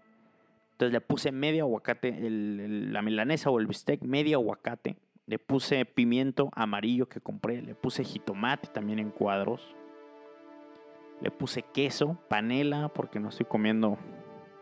Entonces 0.73 0.93
le 0.93 1.01
puse 1.01 1.33
medio 1.33 1.65
aguacate, 1.65 2.17
la 2.21 3.03
milanesa 3.03 3.51
o 3.51 3.59
el 3.59 3.67
bistec, 3.67 4.03
medio 4.03 4.39
aguacate. 4.39 4.97
Le 5.27 5.39
puse 5.39 5.85
pimiento 5.85 6.51
amarillo 6.55 7.09
que 7.09 7.21
compré. 7.21 7.63
Le 7.63 7.75
puse 7.75 8.03
jitomate 8.03 8.69
también 8.69 8.99
en 8.99 9.11
cuadros. 9.11 9.77
Le 11.21 11.31
puse 11.31 11.63
queso, 11.63 12.19
panela, 12.29 12.89
porque 12.89 13.21
no 13.21 13.29
estoy 13.29 13.47
comiendo 13.47 13.99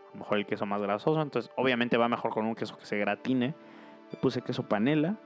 a 0.09 0.13
lo 0.13 0.19
mejor 0.19 0.39
el 0.39 0.45
queso 0.45 0.65
más 0.65 0.81
grasoso. 0.81 1.21
Entonces, 1.21 1.51
obviamente 1.55 1.95
va 1.97 2.09
mejor 2.09 2.31
con 2.31 2.45
un 2.45 2.53
queso 2.53 2.77
que 2.77 2.85
se 2.85 2.97
gratine. 2.97 3.55
Le 4.11 4.19
puse 4.19 4.41
queso 4.41 4.67
panela. 4.67 5.17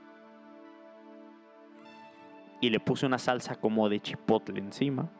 Y 2.64 2.70
le 2.70 2.80
puse 2.80 3.04
una 3.04 3.18
salsa 3.18 3.56
como 3.56 3.90
de 3.90 4.00
chipotle 4.00 4.58
encima. 4.58 5.10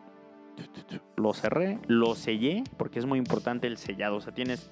Lo 1.14 1.34
cerré, 1.34 1.78
lo 1.88 2.14
sellé, 2.14 2.64
porque 2.78 2.98
es 2.98 3.04
muy 3.04 3.18
importante 3.18 3.66
el 3.66 3.76
sellado. 3.76 4.16
O 4.16 4.20
sea, 4.22 4.32
tienes. 4.32 4.70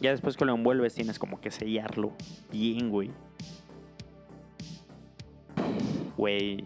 Ya 0.00 0.12
después 0.12 0.36
que 0.36 0.44
lo 0.44 0.54
envuelves, 0.54 0.94
tienes 0.94 1.18
como 1.18 1.40
que 1.40 1.50
sellarlo 1.50 2.12
bien, 2.52 2.90
güey. 2.90 3.10
Güey. 6.16 6.64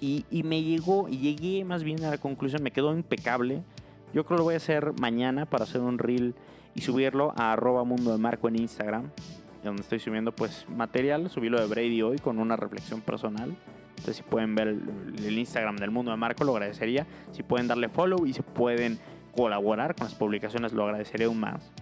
Y, 0.00 0.24
y 0.30 0.44
me 0.44 0.62
llegó, 0.62 1.10
y 1.10 1.18
llegué 1.18 1.66
más 1.66 1.84
bien 1.84 2.02
a 2.02 2.08
la 2.08 2.16
conclusión, 2.16 2.62
me 2.62 2.70
quedó 2.70 2.94
impecable. 2.94 3.64
Yo 4.14 4.24
creo 4.24 4.38
que 4.38 4.40
lo 4.40 4.44
voy 4.44 4.54
a 4.54 4.56
hacer 4.56 4.98
mañana 4.98 5.44
para 5.44 5.64
hacer 5.64 5.82
un 5.82 5.98
reel 5.98 6.34
y 6.74 6.80
subirlo 6.80 7.34
a 7.36 7.52
arroba 7.52 7.84
mundo 7.84 8.12
de 8.12 8.18
marco 8.18 8.48
en 8.48 8.56
Instagram, 8.56 9.10
donde 9.62 9.82
estoy 9.82 10.00
subiendo 10.00 10.32
pues 10.32 10.66
material, 10.70 11.28
subí 11.28 11.50
lo 11.50 11.60
de 11.60 11.66
Brady 11.66 12.00
hoy 12.00 12.18
con 12.18 12.38
una 12.38 12.56
reflexión 12.56 13.02
personal. 13.02 13.54
Entonces 13.96 14.16
si 14.16 14.22
pueden 14.22 14.54
ver 14.54 14.68
el, 14.68 15.38
Instagram 15.38 15.76
del 15.76 15.90
mundo 15.90 16.10
de 16.10 16.16
Marco 16.16 16.44
lo 16.44 16.52
agradecería. 16.52 17.06
Si 17.32 17.42
pueden 17.42 17.66
darle 17.66 17.88
follow 17.88 18.26
y 18.26 18.32
si 18.32 18.42
pueden 18.42 18.98
colaborar 19.34 19.94
con 19.94 20.06
las 20.06 20.14
publicaciones 20.14 20.72
lo 20.72 20.84
agradecería 20.84 21.26
aún 21.26 21.40
más. 21.40 21.72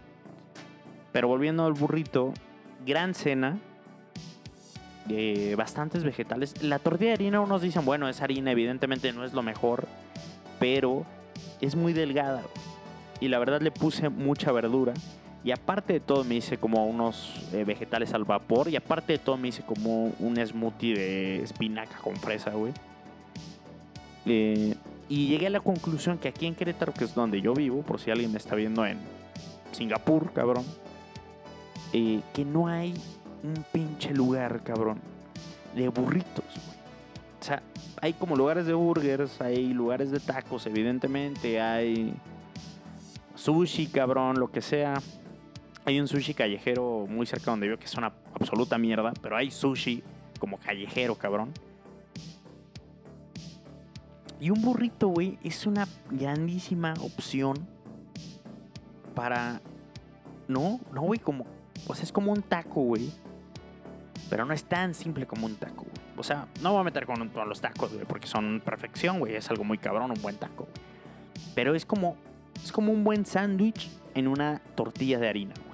Pero 1.12 1.28
volviendo 1.28 1.66
al 1.66 1.74
burrito, 1.74 2.32
gran 2.84 3.14
cena, 3.14 3.58
bastantes 5.56 6.04
vegetales. 6.04 6.62
La 6.62 6.78
tortilla 6.78 7.10
de 7.10 7.14
harina, 7.14 7.40
unos 7.40 7.62
dicen, 7.62 7.84
bueno, 7.84 8.08
es 8.08 8.20
harina, 8.22 8.50
evidentemente 8.50 9.12
no 9.12 9.24
es 9.24 9.32
lo 9.32 9.42
mejor, 9.42 9.86
pero 10.58 11.04
es 11.60 11.76
muy 11.76 11.92
delgada. 11.92 12.42
Y 13.20 13.28
la 13.28 13.38
verdad 13.38 13.60
le 13.60 13.70
puse 13.70 14.08
mucha 14.08 14.50
verdura. 14.52 14.94
Y 15.44 15.52
aparte 15.52 15.92
de 15.92 16.00
todo 16.00 16.24
me 16.24 16.36
hice 16.36 16.56
como 16.56 16.86
unos 16.86 17.34
eh, 17.52 17.64
vegetales 17.64 18.14
al 18.14 18.24
vapor. 18.24 18.68
Y 18.68 18.76
aparte 18.76 19.12
de 19.12 19.18
todo 19.18 19.36
me 19.36 19.48
hice 19.48 19.62
como 19.62 20.06
un 20.18 20.36
smoothie 20.44 20.94
de 20.94 21.42
espinaca 21.42 21.98
con 21.98 22.16
fresa, 22.16 22.50
güey. 22.50 22.72
Eh, 24.24 24.74
y 25.08 25.28
llegué 25.28 25.48
a 25.48 25.50
la 25.50 25.60
conclusión 25.60 26.16
que 26.16 26.28
aquí 26.28 26.46
en 26.46 26.54
Querétaro, 26.54 26.94
que 26.94 27.04
es 27.04 27.14
donde 27.14 27.42
yo 27.42 27.52
vivo, 27.52 27.82
por 27.82 28.00
si 28.00 28.10
alguien 28.10 28.32
me 28.32 28.38
está 28.38 28.54
viendo 28.54 28.86
en 28.86 28.98
Singapur, 29.72 30.32
cabrón, 30.32 30.64
eh, 31.92 32.20
que 32.32 32.44
no 32.46 32.66
hay 32.66 32.94
un 33.42 33.64
pinche 33.70 34.14
lugar, 34.14 34.62
cabrón, 34.64 34.98
de 35.76 35.88
burritos, 35.88 36.44
güey. 36.46 36.78
O 37.38 37.44
sea, 37.44 37.62
hay 38.00 38.14
como 38.14 38.36
lugares 38.36 38.64
de 38.64 38.72
burgers, 38.72 39.42
hay 39.42 39.74
lugares 39.74 40.10
de 40.10 40.20
tacos, 40.20 40.64
evidentemente, 40.64 41.60
hay 41.60 42.14
sushi, 43.34 43.88
cabrón, 43.88 44.40
lo 44.40 44.50
que 44.50 44.62
sea. 44.62 44.94
Hay 45.86 46.00
un 46.00 46.08
sushi 46.08 46.34
callejero 46.34 47.06
muy 47.08 47.26
cerca 47.26 47.50
donde 47.50 47.66
vivo 47.66 47.78
que 47.78 47.84
es 47.84 47.94
una 47.94 48.12
absoluta 48.34 48.78
mierda, 48.78 49.12
pero 49.20 49.36
hay 49.36 49.50
sushi 49.50 50.02
como 50.38 50.58
callejero, 50.58 51.14
cabrón. 51.16 51.52
Y 54.40 54.50
un 54.50 54.60
burrito, 54.60 55.08
güey, 55.08 55.38
es 55.42 55.66
una 55.66 55.86
grandísima 56.10 56.94
opción 57.00 57.66
para... 59.14 59.60
No, 60.48 60.80
no, 60.92 61.02
güey, 61.02 61.18
como... 61.18 61.46
O 61.86 61.94
sea, 61.94 62.04
es 62.04 62.12
como 62.12 62.32
un 62.32 62.42
taco, 62.42 62.82
güey. 62.82 63.10
Pero 64.28 64.44
no 64.44 64.52
es 64.52 64.64
tan 64.64 64.94
simple 64.94 65.26
como 65.26 65.46
un 65.46 65.56
taco, 65.56 65.84
güey. 65.84 65.94
O 66.16 66.22
sea, 66.22 66.48
no 66.62 66.72
voy 66.72 66.80
a 66.80 66.84
meter 66.84 67.06
con 67.06 67.28
todos 67.30 67.46
los 67.46 67.60
tacos, 67.60 67.92
güey, 67.92 68.04
porque 68.04 68.26
son 68.26 68.60
perfección, 68.64 69.18
güey. 69.18 69.34
Es 69.34 69.50
algo 69.50 69.64
muy 69.64 69.78
cabrón, 69.78 70.10
un 70.10 70.20
buen 70.20 70.36
taco. 70.36 70.68
Pero 71.54 71.74
es 71.74 71.86
como... 71.86 72.16
Es 72.62 72.72
como 72.72 72.92
un 72.92 73.04
buen 73.04 73.26
sándwich 73.26 73.90
en 74.14 74.28
una 74.28 74.60
tortilla 74.74 75.18
de 75.18 75.28
harina, 75.28 75.54
güey. 75.66 75.73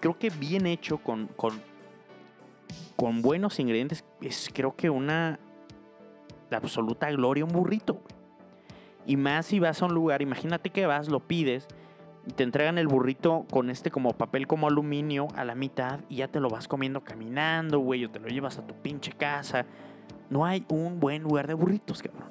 Creo 0.00 0.18
que 0.18 0.30
bien 0.30 0.66
hecho 0.66 0.98
con, 0.98 1.26
con, 1.28 1.60
con 2.96 3.22
buenos 3.22 3.58
ingredientes 3.58 4.04
es 4.20 4.50
creo 4.52 4.76
que 4.76 4.90
una 4.90 5.38
absoluta 6.50 7.10
gloria 7.10 7.44
un 7.44 7.52
burrito. 7.52 8.00
Y 9.06 9.16
más 9.16 9.46
si 9.46 9.58
vas 9.58 9.80
a 9.82 9.86
un 9.86 9.94
lugar, 9.94 10.22
imagínate 10.22 10.70
que 10.70 10.86
vas, 10.86 11.08
lo 11.08 11.20
pides, 11.20 11.66
te 12.36 12.42
entregan 12.42 12.78
el 12.78 12.86
burrito 12.86 13.46
con 13.50 13.70
este 13.70 13.90
como 13.90 14.12
papel 14.12 14.46
como 14.46 14.68
aluminio 14.68 15.28
a 15.34 15.44
la 15.44 15.54
mitad 15.54 16.00
y 16.08 16.16
ya 16.16 16.28
te 16.28 16.40
lo 16.40 16.50
vas 16.50 16.68
comiendo 16.68 17.02
caminando, 17.02 17.78
güey, 17.78 18.04
o 18.04 18.10
te 18.10 18.20
lo 18.20 18.28
llevas 18.28 18.58
a 18.58 18.66
tu 18.66 18.74
pinche 18.74 19.12
casa. 19.12 19.64
No 20.30 20.44
hay 20.44 20.64
un 20.68 21.00
buen 21.00 21.22
lugar 21.22 21.46
de 21.46 21.54
burritos, 21.54 22.02
cabrón. 22.02 22.28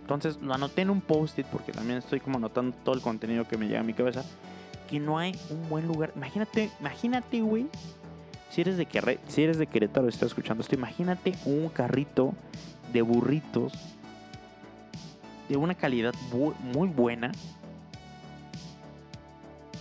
Entonces 0.00 0.38
lo 0.42 0.52
anoté 0.52 0.82
en 0.82 0.90
un 0.90 1.00
post-it 1.00 1.46
porque 1.46 1.72
también 1.72 1.98
estoy 1.98 2.20
como 2.20 2.36
anotando 2.36 2.76
todo 2.84 2.94
el 2.94 3.00
contenido 3.00 3.48
que 3.48 3.56
me 3.56 3.66
llega 3.66 3.80
a 3.80 3.84
mi 3.84 3.94
cabeza. 3.94 4.24
Que 4.92 5.00
no 5.00 5.16
hay 5.16 5.34
un 5.48 5.70
buen 5.70 5.86
lugar. 5.88 6.12
Imagínate, 6.14 6.70
imagínate, 6.78 7.40
güey. 7.40 7.66
Si 8.50 8.60
eres 8.60 8.76
de 8.76 8.86
si 9.26 9.42
eres 9.42 9.56
de 9.56 9.66
Querétaro 9.66 10.04
y 10.04 10.10
estás 10.10 10.26
escuchando 10.26 10.60
esto, 10.60 10.74
imagínate 10.74 11.32
un 11.46 11.70
carrito 11.70 12.34
de 12.92 13.00
burritos 13.00 13.72
de 15.48 15.56
una 15.56 15.74
calidad 15.74 16.12
muy 16.74 16.88
buena. 16.88 17.32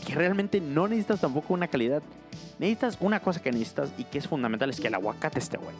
Que 0.07 0.15
realmente 0.15 0.61
no 0.61 0.87
necesitas 0.87 1.19
tampoco 1.19 1.53
una 1.53 1.67
calidad. 1.67 2.01
Necesitas 2.57 2.97
una 3.01 3.19
cosa 3.19 3.41
que 3.41 3.51
necesitas 3.51 3.91
y 3.97 4.05
que 4.05 4.17
es 4.17 4.29
fundamental 4.29 4.69
es 4.69 4.79
que 4.79 4.87
el 4.87 4.93
aguacate 4.93 5.39
esté 5.39 5.57
bueno. 5.57 5.79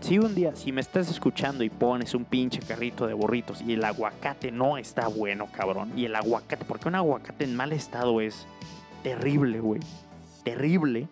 Si 0.00 0.18
un 0.18 0.34
día, 0.34 0.56
si 0.56 0.72
me 0.72 0.80
estás 0.80 1.10
escuchando 1.10 1.62
y 1.62 1.68
pones 1.68 2.14
un 2.14 2.24
pinche 2.24 2.60
carrito 2.60 3.06
de 3.06 3.12
burritos 3.12 3.60
y 3.60 3.74
el 3.74 3.84
aguacate 3.84 4.50
no 4.50 4.78
está 4.78 5.08
bueno, 5.08 5.46
cabrón. 5.52 5.92
Y 5.94 6.06
el 6.06 6.16
aguacate, 6.16 6.64
porque 6.64 6.88
un 6.88 6.94
aguacate 6.94 7.44
en 7.44 7.54
mal 7.54 7.72
estado 7.72 8.20
es 8.20 8.46
terrible, 9.02 9.60
güey. 9.60 9.80
Terrible. 10.42 11.06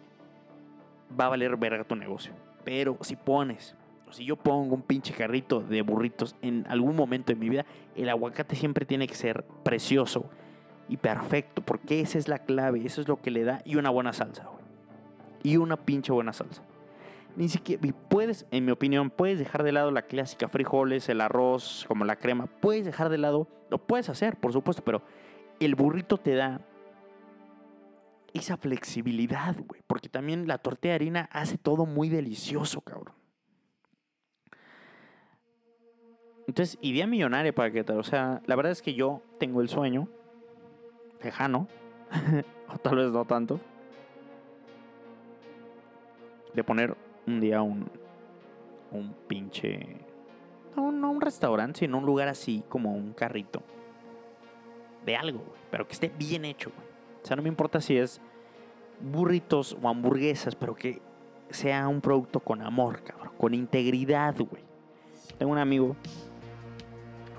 Va 1.19 1.27
a 1.27 1.29
valer 1.29 1.57
verga 1.57 1.85
tu 1.85 1.97
negocio. 1.97 2.33
Pero 2.65 2.97
si 3.03 3.15
pones, 3.15 3.75
o 4.09 4.13
si 4.13 4.25
yo 4.25 4.37
pongo 4.37 4.75
un 4.75 4.83
pinche 4.83 5.13
carrito 5.13 5.61
de 5.61 5.83
burritos 5.83 6.35
en 6.41 6.67
algún 6.69 6.97
momento 6.97 7.33
de 7.33 7.39
mi 7.39 7.51
vida, 7.51 7.67
el 7.95 8.09
aguacate 8.09 8.57
siempre 8.57 8.87
tiene 8.87 9.07
que 9.07 9.15
ser 9.15 9.45
precioso 9.63 10.25
y 10.89 10.97
perfecto. 10.97 11.61
Porque 11.61 12.01
esa 12.01 12.19
es 12.19 12.27
la 12.27 12.39
clave, 12.39 12.85
eso 12.85 13.03
es 13.03 13.07
lo 13.07 13.21
que 13.21 13.31
le 13.31 13.45
da. 13.45 13.61
Y 13.67 13.77
una 13.77 13.91
buena 13.91 14.15
salsa, 14.15 14.45
güey. 14.45 14.65
Y 15.43 15.59
una 15.59 15.77
pinche 15.77 16.11
buena 16.11 16.33
salsa 16.33 16.63
ni 17.37 17.49
siquiera 17.49 17.83
puedes, 18.09 18.47
en 18.51 18.65
mi 18.65 18.73
opinión, 18.73 19.11
puedes 19.11 19.39
dejar 19.39 19.63
de 19.63 19.73
lado 19.73 19.91
la 19.91 20.03
clásica 20.03 20.49
frijoles, 20.49 21.09
el 21.09 21.21
arroz, 21.21 21.85
como 21.87 22.05
la 22.05 22.17
crema, 22.17 22.47
puedes 22.47 22.85
dejar 22.85 23.09
de 23.09 23.19
lado, 23.19 23.49
lo 23.71 23.79
puedes 23.79 24.09
hacer, 24.09 24.37
por 24.37 24.53
supuesto, 24.53 24.83
pero 24.85 25.03
el 25.61 25.75
burrito 25.75 26.19
te 26.19 26.35
da 26.35 26.61
esa 28.35 28.57
flexibilidad, 28.57 29.57
güey, 29.57 29.83
porque 29.87 30.09
también 30.09 30.47
la 30.47 30.59
tortilla 30.59 30.93
de 30.93 30.97
harina 30.97 31.29
hace 31.33 31.59
todo 31.59 31.87
muy 31.87 32.09
delicioso, 32.09 32.81
cabrón. 32.81 33.15
Entonces, 36.47 36.79
idea 36.81 37.07
millonaria 37.07 37.55
para 37.55 37.71
que 37.71 37.85
te, 37.85 37.93
o 37.93 38.03
sea, 38.03 38.41
la 38.47 38.57
verdad 38.57 38.73
es 38.73 38.81
que 38.81 38.95
yo 38.95 39.23
tengo 39.39 39.61
el 39.61 39.69
sueño 39.69 40.09
lejano, 41.23 41.69
o 42.75 42.79
tal 42.79 42.97
vez 42.97 43.11
no 43.11 43.25
tanto, 43.25 43.61
de 46.55 46.65
poner 46.65 46.97
un 47.29 47.41
día 47.41 47.63
un, 47.63 47.89
un 48.93 49.15
pinche... 49.27 49.99
No, 50.77 50.93
no 50.93 51.11
un 51.11 51.21
restaurante, 51.21 51.81
sino 51.81 51.99
un 51.99 52.07
lugar 52.07 52.29
así 52.29 52.63
como 52.69 52.93
un 52.93 53.13
carrito. 53.13 53.63
De 55.05 55.17
algo. 55.17 55.43
Pero 55.71 55.87
que 55.87 55.93
esté 55.93 56.09
bien 56.09 56.45
hecho, 56.45 56.71
güey. 56.75 56.89
O 57.23 57.27
sea, 57.27 57.37
no 57.37 57.43
me 57.43 57.49
importa 57.49 57.81
si 57.81 57.97
es 57.97 58.21
burritos 59.01 59.77
o 59.81 59.89
hamburguesas, 59.89 60.55
pero 60.55 60.75
que 60.75 61.01
sea 61.51 61.89
un 61.89 62.01
producto 62.01 62.41
con 62.41 62.63
amor, 62.63 63.03
cabrón. 63.03 63.33
Con 63.39 63.55
integridad, 63.55 64.37
güey. 64.37 64.63
Tengo 65.37 65.53
un 65.53 65.59
amigo, 65.59 65.97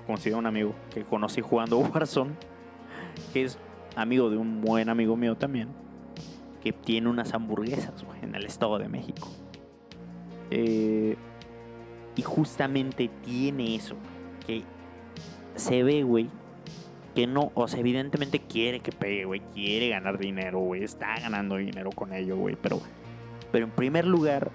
considero 0.06 0.38
un 0.38 0.46
amigo, 0.46 0.74
que 0.92 1.04
conocí 1.04 1.40
jugando 1.40 1.78
Warzone, 1.94 2.32
que 3.32 3.44
es 3.44 3.58
amigo 3.96 4.30
de 4.30 4.36
un 4.36 4.60
buen 4.60 4.88
amigo 4.88 5.16
mío 5.16 5.36
también, 5.36 5.68
que 6.62 6.72
tiene 6.72 7.08
unas 7.08 7.34
hamburguesas, 7.34 8.04
güey, 8.04 8.20
en 8.22 8.34
el 8.34 8.46
Estado 8.46 8.78
de 8.78 8.88
México. 8.88 9.28
Eh, 10.50 11.16
y 12.16 12.22
justamente 12.22 13.10
tiene 13.24 13.76
eso. 13.76 13.96
Que 14.46 14.64
se 15.56 15.82
ve, 15.82 16.02
güey. 16.02 16.28
Que 17.14 17.26
no, 17.26 17.50
o 17.54 17.68
sea, 17.68 17.80
evidentemente 17.80 18.40
quiere 18.40 18.80
que 18.80 18.92
pegue, 18.92 19.24
güey. 19.24 19.40
Quiere 19.54 19.88
ganar 19.88 20.18
dinero, 20.18 20.58
güey. 20.60 20.82
Está 20.82 21.18
ganando 21.20 21.56
dinero 21.56 21.90
con 21.90 22.12
ello, 22.12 22.36
güey. 22.36 22.56
Pero, 22.60 22.80
pero 23.52 23.66
en 23.66 23.72
primer 23.72 24.06
lugar, 24.06 24.50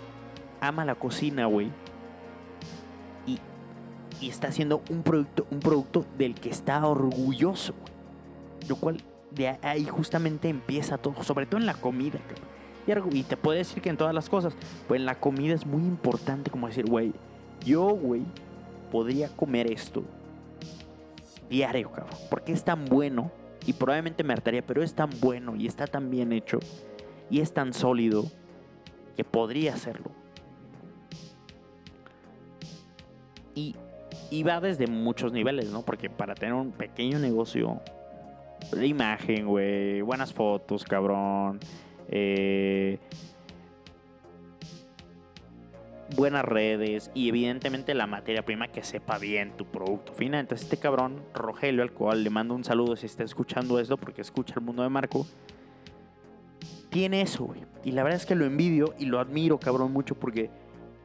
ama 0.61 0.85
la 0.85 0.95
cocina, 0.95 1.45
güey. 1.45 1.71
Y, 3.25 3.39
está 4.29 4.47
haciendo 4.47 4.81
un 4.89 5.03
producto, 5.03 5.45
un 5.51 5.59
producto 5.59 6.05
del 6.17 6.35
que 6.35 6.49
está 6.49 6.85
orgulloso, 6.85 7.73
Lo 8.67 8.77
cual 8.77 9.03
de 9.31 9.57
ahí 9.61 9.85
justamente 9.85 10.47
empieza 10.47 10.97
todo, 10.97 11.21
sobre 11.23 11.45
todo 11.45 11.59
en 11.59 11.65
la 11.65 11.73
comida, 11.73 12.19
cabrón. 12.19 12.54
Y, 12.87 13.23
te 13.23 13.35
puede 13.35 13.59
decir 13.59 13.81
que 13.81 13.89
en 13.89 13.97
todas 13.97 14.13
las 14.13 14.29
cosas, 14.29 14.53
pues 14.87 14.99
en 14.99 15.05
la 15.05 15.19
comida 15.19 15.55
es 15.55 15.65
muy 15.65 15.81
importante 15.81 16.51
como 16.51 16.67
decir, 16.67 16.85
güey, 16.85 17.13
yo, 17.65 17.89
güey, 17.89 18.21
podría 18.91 19.29
comer 19.29 19.71
esto 19.71 20.03
diario, 21.49 21.91
cabrón. 21.91 22.17
Porque 22.29 22.51
es 22.51 22.63
tan 22.63 22.85
bueno 22.85 23.31
y 23.65 23.73
probablemente 23.73 24.23
me 24.23 24.33
hartaría, 24.33 24.65
pero 24.65 24.83
es 24.83 24.93
tan 24.93 25.09
bueno 25.19 25.55
y 25.55 25.65
está 25.65 25.87
tan 25.87 26.11
bien 26.11 26.31
hecho 26.31 26.59
y 27.29 27.41
es 27.41 27.53
tan 27.53 27.73
sólido 27.73 28.25
que 29.15 29.23
podría 29.23 29.73
hacerlo. 29.73 30.11
Y, 33.55 33.75
y 34.29 34.43
va 34.43 34.59
desde 34.59 34.85
muchos 34.85 35.31
niveles, 35.31 35.71
¿no? 35.71 35.81
Porque 35.81 36.09
para 36.09 36.35
tener 36.35 36.53
un 36.53 36.71
pequeño 36.71 37.17
negocio, 37.17 37.81
de 38.71 38.85
imagen, 38.85 39.47
güey, 39.47 40.01
buenas 40.01 40.33
fotos, 40.33 40.83
cabrón 40.83 41.59
eh, 42.17 42.97
buenas 46.15 46.45
redes 46.45 47.11
y 47.13 47.27
evidentemente 47.27 47.93
la 47.93 48.07
materia 48.07 48.45
prima 48.45 48.69
que 48.69 48.83
sepa 48.83 49.17
bien 49.17 49.57
tu 49.57 49.65
producto 49.65 50.13
final. 50.13 50.39
Entonces 50.39 50.63
este 50.63 50.77
cabrón, 50.77 51.21
Rogelio, 51.33 51.83
al 51.83 51.91
cual 51.91 52.23
le 52.23 52.29
mando 52.29 52.55
un 52.55 52.63
saludo 52.63 52.95
si 52.95 53.05
está 53.05 53.23
escuchando 53.23 53.79
esto 53.79 53.97
porque 53.97 54.21
escucha 54.21 54.53
el 54.55 54.61
mundo 54.61 54.81
de 54.83 54.89
Marco, 54.89 55.27
tiene 56.89 57.21
eso, 57.21 57.43
güey. 57.43 57.65
Y 57.83 57.91
la 57.91 58.03
verdad 58.03 58.21
es 58.21 58.25
que 58.25 58.35
lo 58.35 58.45
envidio 58.45 58.93
y 58.97 59.07
lo 59.07 59.19
admiro, 59.19 59.59
cabrón, 59.59 59.91
mucho 59.91 60.15
porque 60.15 60.49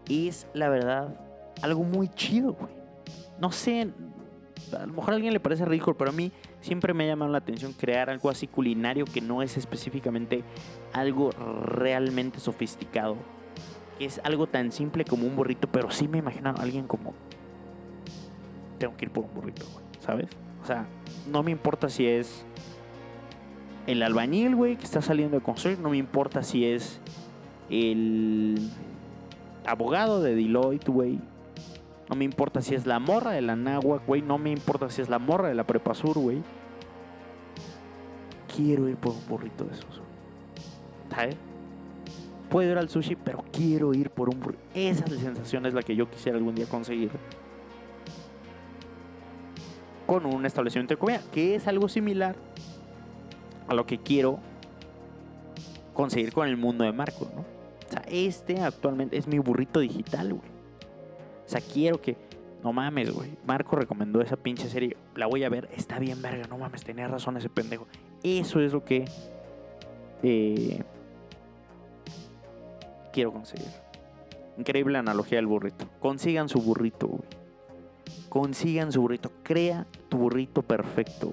es, 0.09 0.46
la 0.55 0.68
verdad, 0.68 1.18
algo 1.61 1.83
muy 1.83 2.09
chido. 2.09 2.57
No 3.40 3.51
sé, 3.51 3.90
a 4.73 4.87
lo 4.87 4.92
mejor 4.92 5.14
a 5.14 5.16
alguien 5.16 5.33
le 5.33 5.40
parece 5.40 5.64
ridículo, 5.64 5.96
pero 5.96 6.11
a 6.11 6.12
mí 6.12 6.31
siempre 6.61 6.94
me 6.94 7.05
ha 7.05 7.09
llamado 7.09 7.31
la 7.31 7.38
atención 7.38 7.73
crear 7.73 8.11
algo 8.11 8.31
así 8.31 8.46
culinario 8.46 9.05
que 9.05 9.20
no 9.20 9.42
es 9.42 9.57
específicamente 9.57 10.44
algo 10.92 11.31
realmente 11.31 12.40
sofisticado. 12.40 13.16
Que 13.99 14.07
es 14.07 14.20
algo 14.25 14.46
tan 14.46 14.73
simple 14.73 15.05
como 15.05 15.27
un 15.27 15.37
burrito, 15.37 15.68
pero 15.68 15.90
sí 15.90 16.09
me 16.09 16.18
imagino 16.18 16.51
a 16.51 16.53
alguien 16.53 16.87
como... 16.87 17.14
Tengo 18.79 18.96
que 18.96 19.05
ir 19.07 19.11
por 19.11 19.25
un 19.25 19.35
burrito, 19.35 19.66
¿sabes? 20.01 20.29
O 20.62 20.66
sea, 20.66 20.87
no 21.31 21.42
me 21.42 21.51
importa 21.51 21.88
si 21.88 22.07
es 22.07 22.46
el 23.87 24.03
albañil, 24.03 24.57
güey, 24.57 24.77
que 24.77 24.85
está 24.85 25.03
saliendo 25.03 25.38
de 25.38 25.42
construir. 25.42 25.79
No 25.79 25.90
me 25.90 25.99
importa 25.99 26.42
si 26.42 26.64
es 26.64 27.01
el 27.68 28.70
abogado 29.66 30.23
de 30.23 30.35
Deloitte, 30.35 30.88
güey. 30.88 31.18
No 32.11 32.16
me 32.16 32.25
importa 32.25 32.61
si 32.61 32.75
es 32.75 32.87
la 32.87 32.99
morra 32.99 33.31
de 33.31 33.40
la 33.40 33.55
Nahua, 33.55 34.03
güey. 34.05 34.20
No 34.20 34.37
me 34.37 34.51
importa 34.51 34.90
si 34.90 35.01
es 35.01 35.09
la 35.09 35.20
morra 35.20 35.46
de 35.46 35.55
la 35.55 35.64
Prepa 35.64 35.94
Sur, 35.94 36.18
güey. 36.18 36.42
Quiero 38.55 38.88
ir 38.88 38.96
por 38.96 39.12
un 39.12 39.29
burrito 39.29 39.62
de 39.62 39.75
esos. 39.75 40.03
¿Sabes? 41.09 41.37
Puedo 42.51 42.73
ir 42.73 42.79
al 42.79 42.88
sushi, 42.88 43.14
pero 43.14 43.44
quiero 43.53 43.94
ir 43.94 44.11
por 44.11 44.29
un 44.29 44.40
burrito. 44.40 44.61
Esa 44.75 45.07
sensación 45.07 45.66
es 45.66 45.73
la 45.73 45.85
que 45.85 45.94
yo 45.94 46.11
quisiera 46.11 46.37
algún 46.37 46.57
día 46.57 46.66
conseguir. 46.66 47.12
Con 50.05 50.27
un 50.27 50.44
establecimiento 50.44 50.94
de 50.94 50.99
comida, 50.99 51.20
que 51.31 51.55
es 51.55 51.68
algo 51.68 51.88
similar 51.88 52.35
a 53.68 53.75
lo 53.75 53.87
que 53.87 53.99
quiero 53.99 54.40
conseguir 55.94 56.33
con 56.33 56.49
el 56.49 56.57
mundo 56.57 56.83
de 56.83 56.90
Marco, 56.90 57.31
¿no? 57.37 57.42
O 57.42 57.88
sea, 57.88 58.03
este 58.09 58.61
actualmente 58.61 59.16
es 59.16 59.29
mi 59.29 59.38
burrito 59.38 59.79
digital, 59.79 60.35
güey. 60.35 60.49
Sea, 61.50 61.60
quiero 61.60 62.00
que. 62.00 62.16
No 62.62 62.72
mames, 62.72 63.12
güey. 63.12 63.30
Marco 63.44 63.74
recomendó 63.74 64.20
esa 64.20 64.36
pinche 64.36 64.68
serie. 64.68 64.96
La 65.16 65.26
voy 65.26 65.42
a 65.42 65.48
ver. 65.48 65.68
Está 65.76 65.98
bien, 65.98 66.22
verga. 66.22 66.46
No 66.48 66.58
mames, 66.58 66.84
tenía 66.84 67.08
razón 67.08 67.36
ese 67.36 67.48
pendejo. 67.48 67.88
Eso 68.22 68.60
es 68.60 68.72
lo 68.72 68.84
que. 68.84 69.04
Eh, 70.22 70.80
quiero 73.12 73.32
conseguir. 73.32 73.66
Increíble 74.58 74.96
analogía 74.96 75.38
del 75.38 75.48
burrito. 75.48 75.88
Consigan 75.98 76.48
su 76.48 76.60
burrito, 76.62 77.08
güey. 77.08 77.22
Consigan 78.28 78.92
su 78.92 79.00
burrito. 79.00 79.32
Crea 79.42 79.88
tu 80.08 80.18
burrito 80.18 80.62
perfecto. 80.62 81.32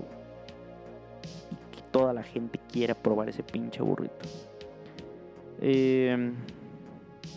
Y 1.51 1.75
que 1.75 1.83
toda 1.91 2.11
la 2.11 2.23
gente 2.23 2.59
quiera 2.71 2.95
probar 2.95 3.29
ese 3.29 3.43
pinche 3.43 3.83
burrito. 3.83 4.25
Eh, 5.61 6.31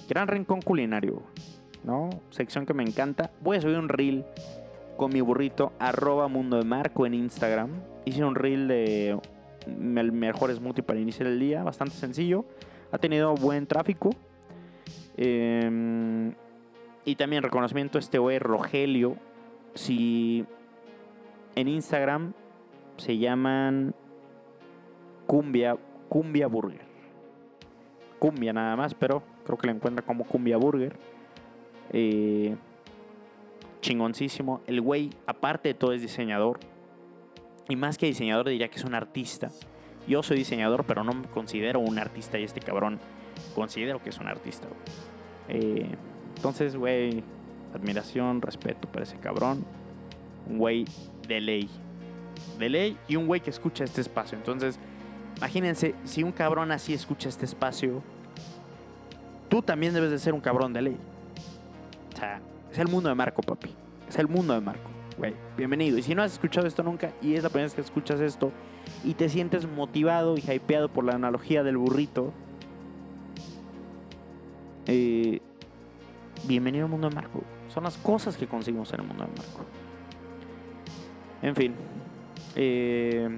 gran 0.09 0.29
rincón 0.29 0.63
culinario. 0.63 1.23
¿No? 1.85 2.11
Sección 2.31 2.67
que 2.67 2.75
me 2.75 2.83
encanta. 2.83 3.31
Voy 3.41 3.57
a 3.57 3.61
subir 3.61 3.79
un 3.79 3.89
reel 3.89 4.25
con 4.97 5.13
mi 5.13 5.21
burrito, 5.21 5.73
arroba 5.79 6.29
mundo 6.29 6.57
de 6.57 6.65
marco 6.65 7.07
en 7.07 7.15
Instagram. 7.15 7.71
Hice 8.05 8.25
un 8.25 8.35
reel 8.35 8.69
de 8.69 9.19
el 9.67 10.13
mejor 10.13 10.55
smoothie 10.55 10.83
para 10.83 10.99
iniciar 10.99 11.29
el 11.29 11.39
día, 11.39 11.63
bastante 11.63 11.95
sencillo. 11.95 12.45
Ha 12.93 12.99
tenido 12.99 13.35
buen 13.35 13.67
tráfico. 13.67 14.11
Em, 15.17 16.35
y 17.05 17.17
también 17.17 17.43
reconocimiento 17.43 17.99
a 17.99 18.01
este 18.01 18.19
güey, 18.19 18.39
Rogelio. 18.39 19.17
Si 19.75 20.45
en 21.55 21.69
Instagram 21.69 22.33
se 22.97 23.19
llaman 23.19 23.95
Cumbia, 25.27 25.77
Cumbia 26.09 26.47
Burger. 26.47 26.83
Cumbia 28.19 28.53
nada 28.53 28.77
más, 28.77 28.95
pero 28.95 29.23
creo 29.45 29.57
que 29.57 29.67
le 29.67 29.73
encuentra 29.73 30.05
como 30.05 30.25
Cumbia 30.25 30.57
Burger. 30.57 30.97
Eh, 31.93 32.57
chingoncísimo. 33.81 34.61
El 34.67 34.81
güey, 34.81 35.11
aparte 35.27 35.71
de 35.71 35.75
todo, 35.75 35.93
es 35.93 36.03
diseñador. 36.03 36.61
Y 37.69 37.77
más 37.77 37.99
que 37.99 38.07
diseñador, 38.07 38.49
diría 38.49 38.69
que 38.69 38.79
es 38.79 38.85
un 38.85 38.95
artista. 38.95 39.51
Yo 40.07 40.23
soy 40.23 40.39
diseñador, 40.39 40.85
pero 40.85 41.05
no 41.05 41.13
me 41.13 41.27
considero 41.29 41.81
un 41.81 41.99
artista. 41.99 42.39
Y 42.39 42.45
este 42.45 42.61
cabrón 42.61 42.99
considero 43.55 44.03
que 44.03 44.11
es 44.11 44.19
un 44.19 44.27
artista. 44.27 44.67
Eh, 45.49 45.87
Entonces, 46.37 46.77
güey, 46.77 47.23
admiración, 47.75 48.41
respeto 48.43 48.89
por 48.89 49.03
ese 49.03 49.17
cabrón. 49.19 49.65
Un 50.49 50.59
güey 50.59 50.85
de 51.29 51.41
ley. 51.41 51.71
De 52.59 52.69
ley 52.69 52.97
y 53.09 53.17
un 53.17 53.27
güey 53.27 53.41
que 53.41 53.51
escucha 53.51 53.85
este 53.85 54.01
espacio. 54.01 54.39
Entonces, 54.39 54.79
imagínense, 55.37 55.95
si 56.05 56.23
un 56.23 56.33
cabrón 56.33 56.73
así 56.73 56.95
escucha 56.95 57.29
este 57.29 57.45
espacio, 57.45 58.03
tú 59.49 59.63
también 59.63 59.93
debes 59.95 60.11
de 60.11 60.19
ser 60.19 60.35
un 60.35 60.41
cabrón 60.41 60.73
de 60.73 60.83
ley. 60.83 60.97
Sea, 62.21 62.43
es 62.71 62.79
el 62.79 62.89
mundo 62.89 63.09
de 63.09 63.15
Marco, 63.15 63.41
papi. 63.41 63.75
Es 64.07 64.19
el 64.19 64.29
mundo 64.29 64.53
de 64.53 64.61
Marco. 64.61 64.91
Güey, 65.17 65.35
bienvenido. 65.57 65.97
Y 65.97 66.03
si 66.03 66.15
no 66.15 66.23
has 66.23 66.33
escuchado 66.33 66.67
esto 66.67 66.83
nunca 66.83 67.13
y 67.23 67.35
es 67.35 67.43
la 67.43 67.49
primera 67.49 67.65
vez 67.65 67.75
que 67.75 67.81
escuchas 67.81 68.21
esto 68.21 68.53
y 69.05 69.15
te 69.15 69.31
sientes 69.31 69.67
motivado 69.67 70.37
y 70.37 70.41
hypeado 70.41 70.91
por 70.91 71.05
la 71.05 71.15
analogía 71.15 71.63
del 71.63 71.79
burrito, 71.79 72.35
eh, 74.87 75.41
bienvenido 76.45 76.85
al 76.85 76.91
mundo 76.91 77.09
de 77.09 77.15
Marco. 77.15 77.43
Son 77.69 77.85
las 77.85 77.97
cosas 77.97 78.37
que 78.37 78.47
conseguimos 78.47 78.93
en 78.93 79.01
el 79.01 79.07
mundo 79.07 79.25
de 79.25 79.31
Marco. 79.31 79.65
En 81.41 81.57
fin. 81.57 81.75
eh, 82.55 83.31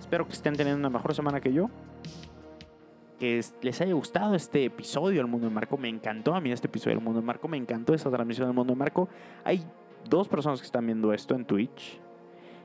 espero 0.00 0.26
que 0.26 0.32
estén 0.32 0.56
teniendo 0.56 0.80
una 0.80 0.90
mejor 0.90 1.14
semana 1.14 1.40
que 1.40 1.52
yo. 1.52 1.70
Que 3.18 3.38
es- 3.38 3.54
les 3.62 3.80
haya 3.80 3.94
gustado 3.94 4.34
este 4.34 4.64
episodio 4.64 5.18
del 5.18 5.26
Mundo 5.26 5.48
de 5.48 5.54
Marco. 5.54 5.76
Me 5.76 5.88
encantó 5.88 6.34
a 6.34 6.40
mí 6.40 6.52
este 6.52 6.68
episodio 6.68 6.96
del 6.96 7.04
Mundo 7.04 7.20
de 7.20 7.26
Marco. 7.26 7.48
Me 7.48 7.56
encantó 7.56 7.94
esta 7.94 8.10
transmisión 8.10 8.46
del 8.48 8.54
Mundo 8.54 8.72
de 8.74 8.78
Marco. 8.78 9.08
Hay 9.44 9.64
dos 10.08 10.28
personas 10.28 10.60
que 10.60 10.66
están 10.66 10.86
viendo 10.86 11.12
esto 11.12 11.34
en 11.34 11.44
Twitch. 11.44 12.00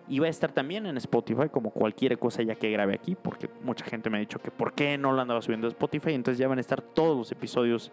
Y 0.07 0.19
va 0.19 0.27
a 0.27 0.29
estar 0.29 0.51
también 0.51 0.85
en 0.85 0.97
Spotify, 0.97 1.47
como 1.49 1.71
cualquier 1.71 2.19
cosa 2.19 2.43
ya 2.43 2.55
que 2.55 2.69
grabe 2.69 2.93
aquí, 2.93 3.15
porque 3.15 3.49
mucha 3.63 3.85
gente 3.85 4.09
me 4.09 4.17
ha 4.17 4.19
dicho 4.19 4.37
que 4.37 4.51
por 4.51 4.73
qué 4.73 4.97
no 4.97 5.13
lo 5.13 5.21
andaba 5.21 5.41
subiendo 5.41 5.65
a 5.65 5.69
Spotify. 5.69 6.13
Entonces 6.13 6.37
ya 6.37 6.47
van 6.47 6.57
a 6.57 6.61
estar 6.61 6.81
todos 6.81 7.17
los 7.17 7.31
episodios 7.31 7.91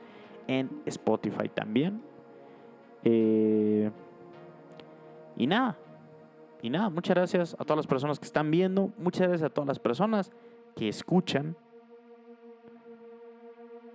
en 0.48 0.68
Spotify 0.86 1.48
también. 1.48 2.02
Eh, 3.04 3.90
y 5.36 5.46
nada, 5.46 5.78
y 6.60 6.68
nada, 6.68 6.90
muchas 6.90 7.14
gracias 7.16 7.54
a 7.54 7.64
todas 7.64 7.78
las 7.78 7.86
personas 7.86 8.18
que 8.18 8.26
están 8.26 8.50
viendo, 8.50 8.90
muchas 8.98 9.28
gracias 9.28 9.50
a 9.50 9.54
todas 9.54 9.68
las 9.68 9.78
personas 9.78 10.30
que 10.76 10.88
escuchan. 10.88 11.56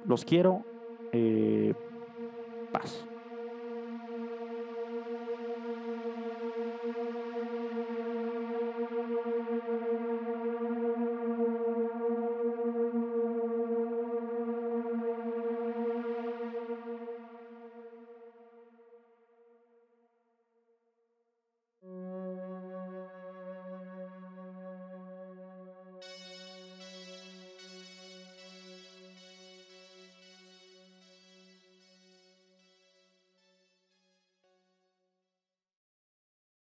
Los 0.06 0.26
quiero. 0.26 0.68
eh, 1.12 1.74
paz. 2.72 3.08